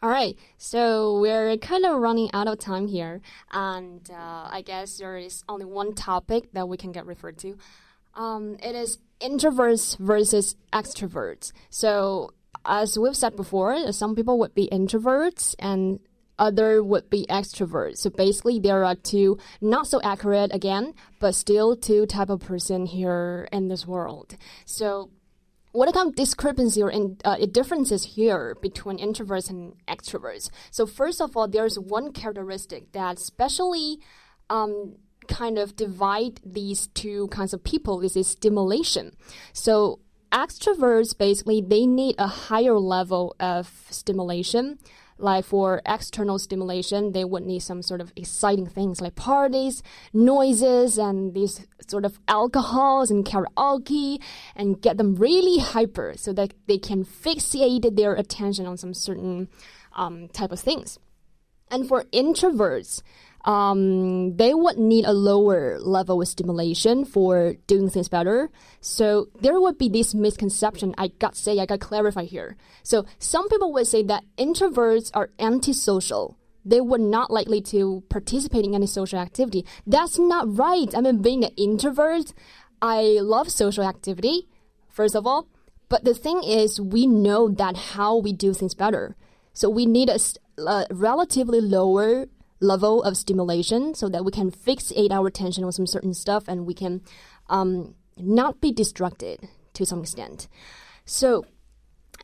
All 0.00 0.10
right, 0.10 0.38
so 0.58 1.18
we're 1.18 1.56
kind 1.56 1.84
of 1.84 2.00
running 2.00 2.30
out 2.32 2.46
of 2.46 2.60
time 2.60 2.86
here, 2.86 3.20
and 3.50 4.08
uh, 4.08 4.48
I 4.48 4.62
guess 4.64 4.98
there 4.98 5.16
is 5.16 5.42
only 5.48 5.64
one 5.64 5.92
topic 5.96 6.52
that 6.52 6.68
we 6.68 6.76
can 6.76 6.92
get 6.92 7.04
referred 7.04 7.36
to. 7.38 7.56
Um, 8.14 8.58
it 8.62 8.76
is 8.76 8.98
introverts 9.20 9.98
versus 9.98 10.54
extroverts. 10.72 11.50
So, 11.68 12.30
as 12.64 12.96
we've 12.96 13.16
said 13.16 13.34
before, 13.34 13.90
some 13.90 14.14
people 14.14 14.38
would 14.38 14.54
be 14.54 14.68
introverts 14.70 15.56
and 15.58 15.98
other 16.38 16.80
would 16.80 17.10
be 17.10 17.26
extroverts. 17.28 17.98
So 17.98 18.10
basically, 18.10 18.60
there 18.60 18.84
are 18.84 18.94
two 18.94 19.38
not 19.60 19.88
so 19.88 20.00
accurate 20.02 20.54
again, 20.54 20.94
but 21.18 21.34
still 21.34 21.74
two 21.74 22.06
type 22.06 22.30
of 22.30 22.38
person 22.38 22.86
here 22.86 23.48
in 23.50 23.66
this 23.66 23.84
world. 23.84 24.36
So 24.64 25.10
what 25.72 25.92
kind 25.92 26.08
of 26.08 26.16
discrepancy 26.16 26.82
or 26.82 26.90
in, 26.90 27.18
uh, 27.24 27.36
differences 27.50 28.16
here 28.16 28.56
between 28.60 28.98
introverts 28.98 29.50
and 29.50 29.74
extroverts? 29.86 30.50
So 30.70 30.86
first 30.86 31.20
of 31.20 31.36
all, 31.36 31.48
there's 31.48 31.78
one 31.78 32.12
characteristic 32.12 32.92
that 32.92 33.18
especially 33.18 33.98
um, 34.50 34.96
kind 35.28 35.58
of 35.58 35.76
divide 35.76 36.40
these 36.44 36.88
two 36.88 37.28
kinds 37.28 37.52
of 37.52 37.62
people. 37.62 37.98
This 37.98 38.16
is 38.16 38.26
stimulation. 38.26 39.16
So 39.52 40.00
extroverts 40.32 41.16
basically 41.16 41.60
they 41.60 41.86
need 41.86 42.14
a 42.18 42.26
higher 42.26 42.78
level 42.78 43.34
of 43.40 43.86
stimulation 43.90 44.78
like 45.18 45.44
for 45.44 45.82
external 45.84 46.38
stimulation, 46.38 47.12
they 47.12 47.24
would 47.24 47.44
need 47.44 47.60
some 47.60 47.82
sort 47.82 48.00
of 48.00 48.12
exciting 48.16 48.66
things 48.66 49.00
like 49.00 49.14
parties, 49.14 49.82
noises, 50.12 50.98
and 50.98 51.34
these 51.34 51.66
sort 51.86 52.04
of 52.04 52.18
alcohols 52.28 53.10
and 53.10 53.24
karaoke, 53.24 54.22
and 54.54 54.80
get 54.80 54.96
them 54.96 55.16
really 55.16 55.58
hyper 55.58 56.14
so 56.16 56.32
that 56.32 56.54
they 56.66 56.78
can 56.78 57.04
fixate 57.04 57.96
their 57.96 58.14
attention 58.14 58.66
on 58.66 58.76
some 58.76 58.94
certain 58.94 59.48
um, 59.94 60.28
type 60.28 60.52
of 60.52 60.60
things. 60.60 60.98
And 61.70 61.86
for 61.86 62.04
introverts, 62.04 63.02
um, 63.44 64.36
they 64.36 64.52
would 64.52 64.78
need 64.78 65.04
a 65.04 65.12
lower 65.12 65.78
level 65.80 66.20
of 66.20 66.28
stimulation 66.28 67.04
for 67.04 67.54
doing 67.66 67.88
things 67.88 68.08
better. 68.08 68.50
So 68.80 69.28
there 69.40 69.60
would 69.60 69.78
be 69.78 69.88
this 69.88 70.14
misconception. 70.14 70.94
I 70.98 71.08
got 71.08 71.34
to 71.34 71.40
say, 71.40 71.58
I 71.58 71.66
got 71.66 71.80
to 71.80 71.86
clarify 71.86 72.24
here. 72.24 72.56
So 72.82 73.06
some 73.18 73.48
people 73.48 73.72
would 73.72 73.86
say 73.86 74.02
that 74.04 74.24
introverts 74.36 75.10
are 75.14 75.30
antisocial. 75.38 76.36
They 76.64 76.80
were 76.80 76.98
not 76.98 77.30
likely 77.30 77.62
to 77.72 78.02
participate 78.08 78.64
in 78.64 78.74
any 78.74 78.86
social 78.86 79.18
activity. 79.18 79.64
That's 79.86 80.18
not 80.18 80.58
right. 80.58 80.94
I 80.94 81.00
mean, 81.00 81.22
being 81.22 81.44
an 81.44 81.52
introvert, 81.56 82.34
I 82.82 83.18
love 83.22 83.50
social 83.50 83.84
activity, 83.84 84.48
first 84.88 85.14
of 85.14 85.26
all. 85.26 85.48
But 85.88 86.04
the 86.04 86.12
thing 86.12 86.42
is, 86.44 86.80
we 86.80 87.06
know 87.06 87.48
that 87.48 87.76
how 87.76 88.18
we 88.18 88.32
do 88.32 88.52
things 88.52 88.74
better. 88.74 89.16
So 89.54 89.70
we 89.70 89.86
need 89.86 90.10
a, 90.10 90.18
a 90.62 90.86
relatively 90.90 91.60
lower 91.60 92.26
level 92.60 93.02
of 93.02 93.16
stimulation 93.16 93.94
so 93.94 94.08
that 94.08 94.24
we 94.24 94.32
can 94.32 94.50
fixate 94.50 95.10
our 95.10 95.26
attention 95.26 95.64
on 95.64 95.72
some 95.72 95.86
certain 95.86 96.14
stuff 96.14 96.48
and 96.48 96.66
we 96.66 96.74
can 96.74 97.02
um, 97.48 97.94
not 98.16 98.60
be 98.60 98.72
distracted 98.72 99.48
to 99.74 99.86
some 99.86 100.00
extent. 100.00 100.48
So, 101.04 101.46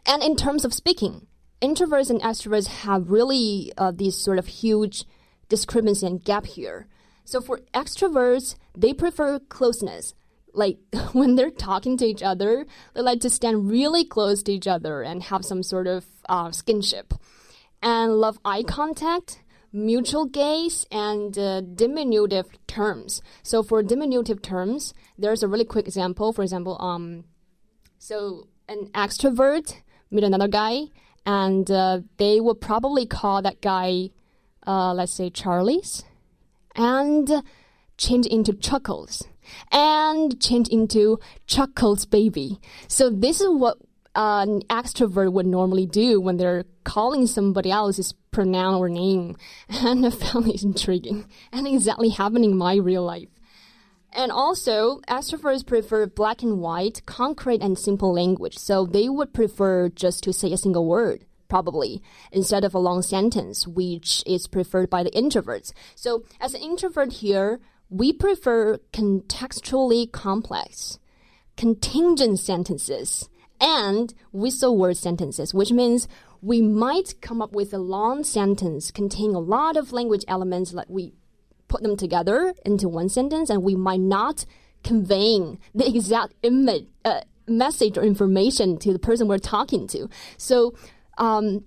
and 0.07 0.23
in 0.23 0.37
terms 0.37 0.65
of 0.65 0.75
speaking, 0.75 1.27
introverts 1.63 2.11
and 2.11 2.21
extroverts 2.21 2.67
have 2.67 3.11
really 3.11 3.73
uh, 3.79 3.93
these 3.93 4.17
sort 4.17 4.39
of 4.39 4.47
huge 4.47 5.05
discrepancy 5.49 6.07
and 6.07 6.23
gap 6.23 6.47
here. 6.47 6.89
So 7.25 7.41
for 7.41 7.61
extroverts, 7.73 8.57
they 8.77 8.93
prefer 8.93 9.39
closeness. 9.39 10.15
Like 10.53 10.79
when 11.13 11.37
they're 11.37 11.51
talking 11.51 11.97
to 11.99 12.05
each 12.05 12.23
other, 12.23 12.67
they 12.95 13.01
like 13.01 13.21
to 13.21 13.31
stand 13.31 13.71
really 13.71 14.05
close 14.05 14.43
to 14.45 14.53
each 14.53 14.67
other 14.67 15.03
and 15.03 15.23
have 15.25 15.45
some 15.45 15.63
sort 15.63 15.87
of 15.87 16.05
uh, 16.29 16.49
skinship. 16.49 17.19
And 17.83 18.15
love 18.15 18.39
eye 18.45 18.63
contact 18.63 19.41
mutual 19.75 20.25
gaze 20.25 20.87
and 20.91 21.37
uh, 21.37 21.61
diminutive 21.61 22.47
terms. 22.69 23.21
So 23.43 23.63
for 23.63 23.83
diminutive 23.83 24.41
terms, 24.41 24.95
there's 25.19 25.43
a 25.43 25.49
really 25.49 25.65
quick 25.65 25.87
example. 25.87 26.33
For 26.33 26.43
example, 26.43 26.81
um, 26.81 27.25
so 27.99 28.47
an 28.69 28.87
extrovert 28.95 29.75
meet 30.11 30.25
another 30.25 30.49
guy, 30.49 30.85
and 31.27 31.69
uh, 31.71 32.01
they 32.19 32.41
would 32.41 32.61
probably 32.61 33.05
call 33.05 33.43
that 33.43 33.61
guy, 33.61 34.11
uh, 34.67 34.95
let's 34.95 35.13
say 35.13 35.29
Charlie's, 35.29 36.05
and 36.77 37.43
change 37.99 38.27
into 38.27 38.53
Chuckles, 38.53 39.27
and 39.73 40.41
change 40.41 40.69
into 40.69 41.19
Chuckles 41.47 42.07
baby. 42.07 42.61
So 42.87 43.11
this 43.11 43.41
is 43.41 43.49
what 43.51 43.79
an 44.15 44.63
extrovert 44.63 45.33
would 45.33 45.47
normally 45.47 45.87
do 45.87 46.21
when 46.21 46.37
they're 46.37 46.65
calling 46.85 47.27
somebody 47.27 47.71
else's 47.71 48.15
pronoun 48.31 48.75
or 48.75 48.89
name. 48.89 49.37
And 49.69 50.07
I 50.07 50.11
found 50.11 50.49
it 50.49 50.63
intriguing 50.63 51.27
and 51.53 51.67
exactly 51.67 52.11
happening 52.11 52.53
in 52.53 52.57
my 52.57 52.77
real 52.77 53.05
life. 53.05 53.29
And 54.13 54.31
also, 54.31 55.01
extroverts 55.09 55.67
prefer 55.67 56.07
black 56.07 56.43
and 56.43 56.61
white, 56.61 57.05
concrete 57.05 57.61
and 57.61 57.77
simple 57.77 58.13
language. 58.13 58.57
So 58.57 58.87
they 58.87 59.09
would 59.09 59.33
prefer 59.33 59.89
just 59.89 60.23
to 60.25 60.33
say 60.33 60.53
a 60.53 60.57
single 60.57 60.87
word, 60.87 61.25
probably, 61.49 62.01
instead 62.31 62.65
of 62.65 62.75
a 62.75 62.79
long 62.79 63.03
sentence, 63.03 63.67
which 63.67 64.23
is 64.25 64.47
preferred 64.47 64.89
by 64.89 65.03
the 65.03 65.11
introverts. 65.11 65.73
So 65.97 66.25
as 66.41 66.55
an 66.55 66.63
introvert 66.63 67.15
here, 67.15 67.59
we 67.91 68.13
prefer 68.13 68.79
contextually 68.93 70.11
complex, 70.13 71.01
contingent 71.57 72.39
sentences 72.39 73.29
and 73.65 74.13
whistle 74.31 74.77
word 74.77 74.97
sentences, 74.97 75.55
which 75.55 75.73
means 75.73 76.07
we 76.43 76.61
might 76.61 77.15
come 77.23 77.41
up 77.41 77.53
with 77.53 77.73
a 77.73 77.79
long 77.79 78.23
sentence 78.23 78.91
containing 78.91 79.35
a 79.35 79.41
lot 79.41 79.79
of 79.79 79.91
language 79.91 80.23
elements 80.29 80.75
like 80.75 80.89
we 80.91 81.15
put 81.67 81.83
them 81.83 81.97
together 81.97 82.55
into 82.67 82.89
one 82.89 83.09
sentence 83.09 83.49
and 83.49 83.63
we 83.63 83.75
might 83.75 84.01
not 84.01 84.45
conveying 84.83 85.59
the 85.75 85.89
exact 85.89 86.35
image, 86.43 86.87
uh, 87.07 87.23
message 87.49 87.97
or 87.97 88.03
information 88.03 88.77
to 88.77 88.93
the 88.93 88.99
person 88.99 89.29
we're 89.29 89.39
talking 89.39 89.89
to. 89.89 90.09
So 90.37 90.75
um, 91.17 91.65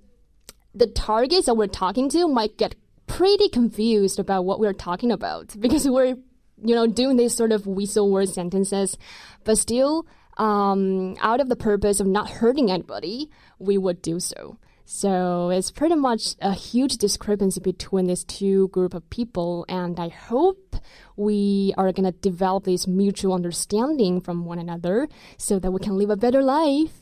the 0.76 0.88
targets 0.88 1.48
that 1.48 1.56
we're 1.56 1.66
talking 1.66 2.10
to 2.10 2.28
might 2.28 2.58
get 2.58 2.76
pretty 3.08 3.50
confused 3.50 4.20
about 4.20 4.46
what 4.46 4.60
we're 4.60 4.74
talking 4.74 5.12
about 5.12 5.56
because 5.60 5.90
we're 5.90 6.16
you 6.64 6.76
know 6.76 6.86
doing 6.86 7.18
these 7.18 7.36
sort 7.36 7.52
of 7.52 7.66
whistle 7.66 8.12
word 8.12 8.30
sentences, 8.30 8.98
but 9.44 9.58
still 9.58 10.06
um, 10.38 11.16
out 11.20 11.42
of 11.42 11.50
the 11.50 11.56
purpose 11.56 12.00
of 12.00 12.08
not 12.08 12.30
hurting 12.30 12.72
anybody, 12.72 13.30
we 13.60 13.78
would 13.78 14.02
do 14.02 14.20
so. 14.20 14.58
So 14.90 15.50
it's 15.50 15.70
pretty 15.70 15.96
much 15.96 16.36
a 16.42 16.54
huge 16.54 16.96
discrepancy 16.96 17.60
between 17.60 18.06
these 18.06 18.24
two 18.24 18.70
group 18.70 18.94
of 18.94 19.10
people, 19.10 19.66
and 19.68 20.00
I 20.00 20.08
hope 20.08 20.78
we 21.18 21.74
are 21.78 21.92
gonna 21.92 22.14
develop 22.14 22.64
this 22.64 22.88
mutual 22.88 23.34
understanding 23.34 24.22
from 24.22 24.46
one 24.46 24.60
another 24.60 25.10
so 25.38 25.60
that 25.60 25.72
we 25.72 25.82
can 25.82 25.98
live 25.98 26.10
a 26.10 26.16
better 26.16 26.42
life. 26.42 27.02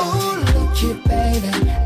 Oh, 0.00 1.77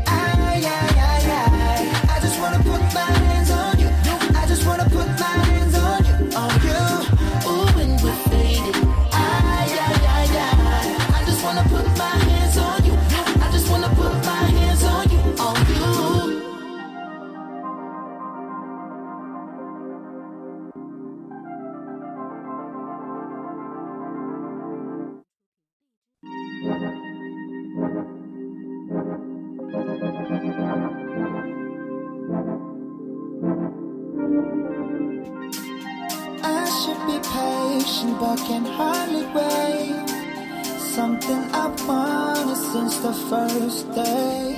first 43.33 43.91
day. 43.93 44.55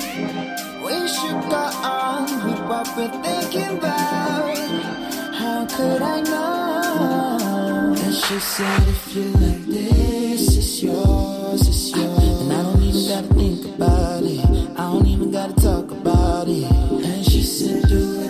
We 0.83 0.97
should 1.07 1.41
go 1.53 1.65
on 1.97 2.23
with 2.45 2.61
what 2.69 2.85
we're 2.97 3.15
thinking 3.23 3.77
about. 3.77 4.57
How 5.39 5.65
could 5.75 6.01
I 6.01 6.19
know? 6.21 7.95
And 8.03 8.15
she 8.23 8.37
said, 8.39 8.81
if 8.95 9.15
you 9.15 9.27
like 9.43 9.63
this, 9.75 10.57
it's 10.57 10.83
yours, 10.83 11.61
it's 11.71 11.95
yours. 11.95 12.41
And 12.41 12.51
I 12.51 12.63
don't 12.63 12.83
even 12.89 13.05
gotta 13.11 13.33
think 13.39 13.59
about 13.75 14.23
it. 14.23 14.45
I 14.79 14.83
don't 14.91 15.07
even 15.07 15.31
gotta 15.31 15.55
talk 15.67 15.91
about 15.91 16.47
it. 16.49 16.71
And 17.09 17.23
she 17.25 17.43
said, 17.43 17.87
do 17.87 18.25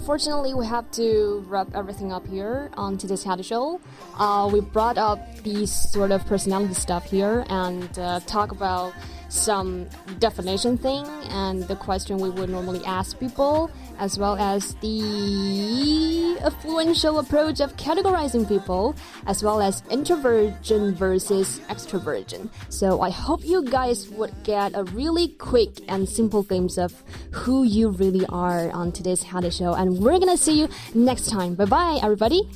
unfortunately, 0.00 0.54
we 0.54 0.64
have 0.64 0.90
to 0.90 1.44
wrap 1.46 1.68
everything 1.74 2.10
up 2.10 2.26
here 2.26 2.70
on 2.72 2.96
today's 2.96 3.22
Hattie 3.22 3.42
Show. 3.42 3.82
Uh, 4.16 4.48
we 4.50 4.62
brought 4.62 4.96
up 4.96 5.20
these 5.42 5.70
sort 5.70 6.10
of 6.10 6.24
personality 6.24 6.72
stuff 6.72 7.04
here 7.10 7.44
and 7.50 7.98
uh, 7.98 8.18
talk 8.20 8.50
about 8.50 8.94
some 9.28 9.86
definition 10.18 10.78
thing 10.78 11.04
and 11.28 11.64
the 11.64 11.76
question 11.76 12.16
we 12.16 12.30
would 12.30 12.48
normally 12.48 12.82
ask 12.86 13.20
people, 13.20 13.70
as 14.00 14.18
well 14.18 14.36
as 14.36 14.74
the 14.76 16.38
influential 16.42 17.18
approach 17.18 17.60
of 17.60 17.76
categorizing 17.76 18.48
people, 18.48 18.96
as 19.26 19.42
well 19.44 19.60
as 19.60 19.82
introversion 19.90 20.94
versus 20.94 21.60
extroversion. 21.68 22.48
So 22.70 23.02
I 23.02 23.10
hope 23.10 23.44
you 23.44 23.62
guys 23.62 24.08
would 24.10 24.32
get 24.42 24.72
a 24.74 24.84
really 24.84 25.28
quick 25.28 25.84
and 25.88 26.08
simple 26.08 26.42
glimpse 26.42 26.78
of 26.78 27.04
who 27.30 27.64
you 27.64 27.90
really 27.90 28.24
are 28.26 28.70
on 28.70 28.90
today's 28.90 29.22
Hattie 29.22 29.50
Show, 29.50 29.74
and 29.74 29.98
we're 29.98 30.18
gonna 30.18 30.36
see 30.36 30.58
you 30.58 30.68
next 30.94 31.30
time. 31.30 31.54
Bye 31.54 31.66
bye, 31.66 32.00
everybody. 32.02 32.48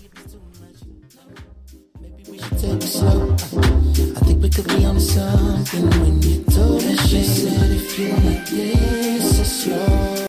take 2.59 2.77
it 2.77 2.83
slow. 2.83 3.33
I 3.33 4.21
think 4.25 4.43
we 4.43 4.49
could 4.49 4.67
be 4.69 4.85
on 4.85 4.99
something 4.99 5.91
when 6.01 6.23
you 6.23 6.43
told 6.45 6.83
us. 6.83 7.09
She 7.09 7.23
said 7.23 7.71
if 7.71 7.99
you 7.99 8.09
like 8.09 8.47
this, 8.49 9.41
it's. 9.41 10.15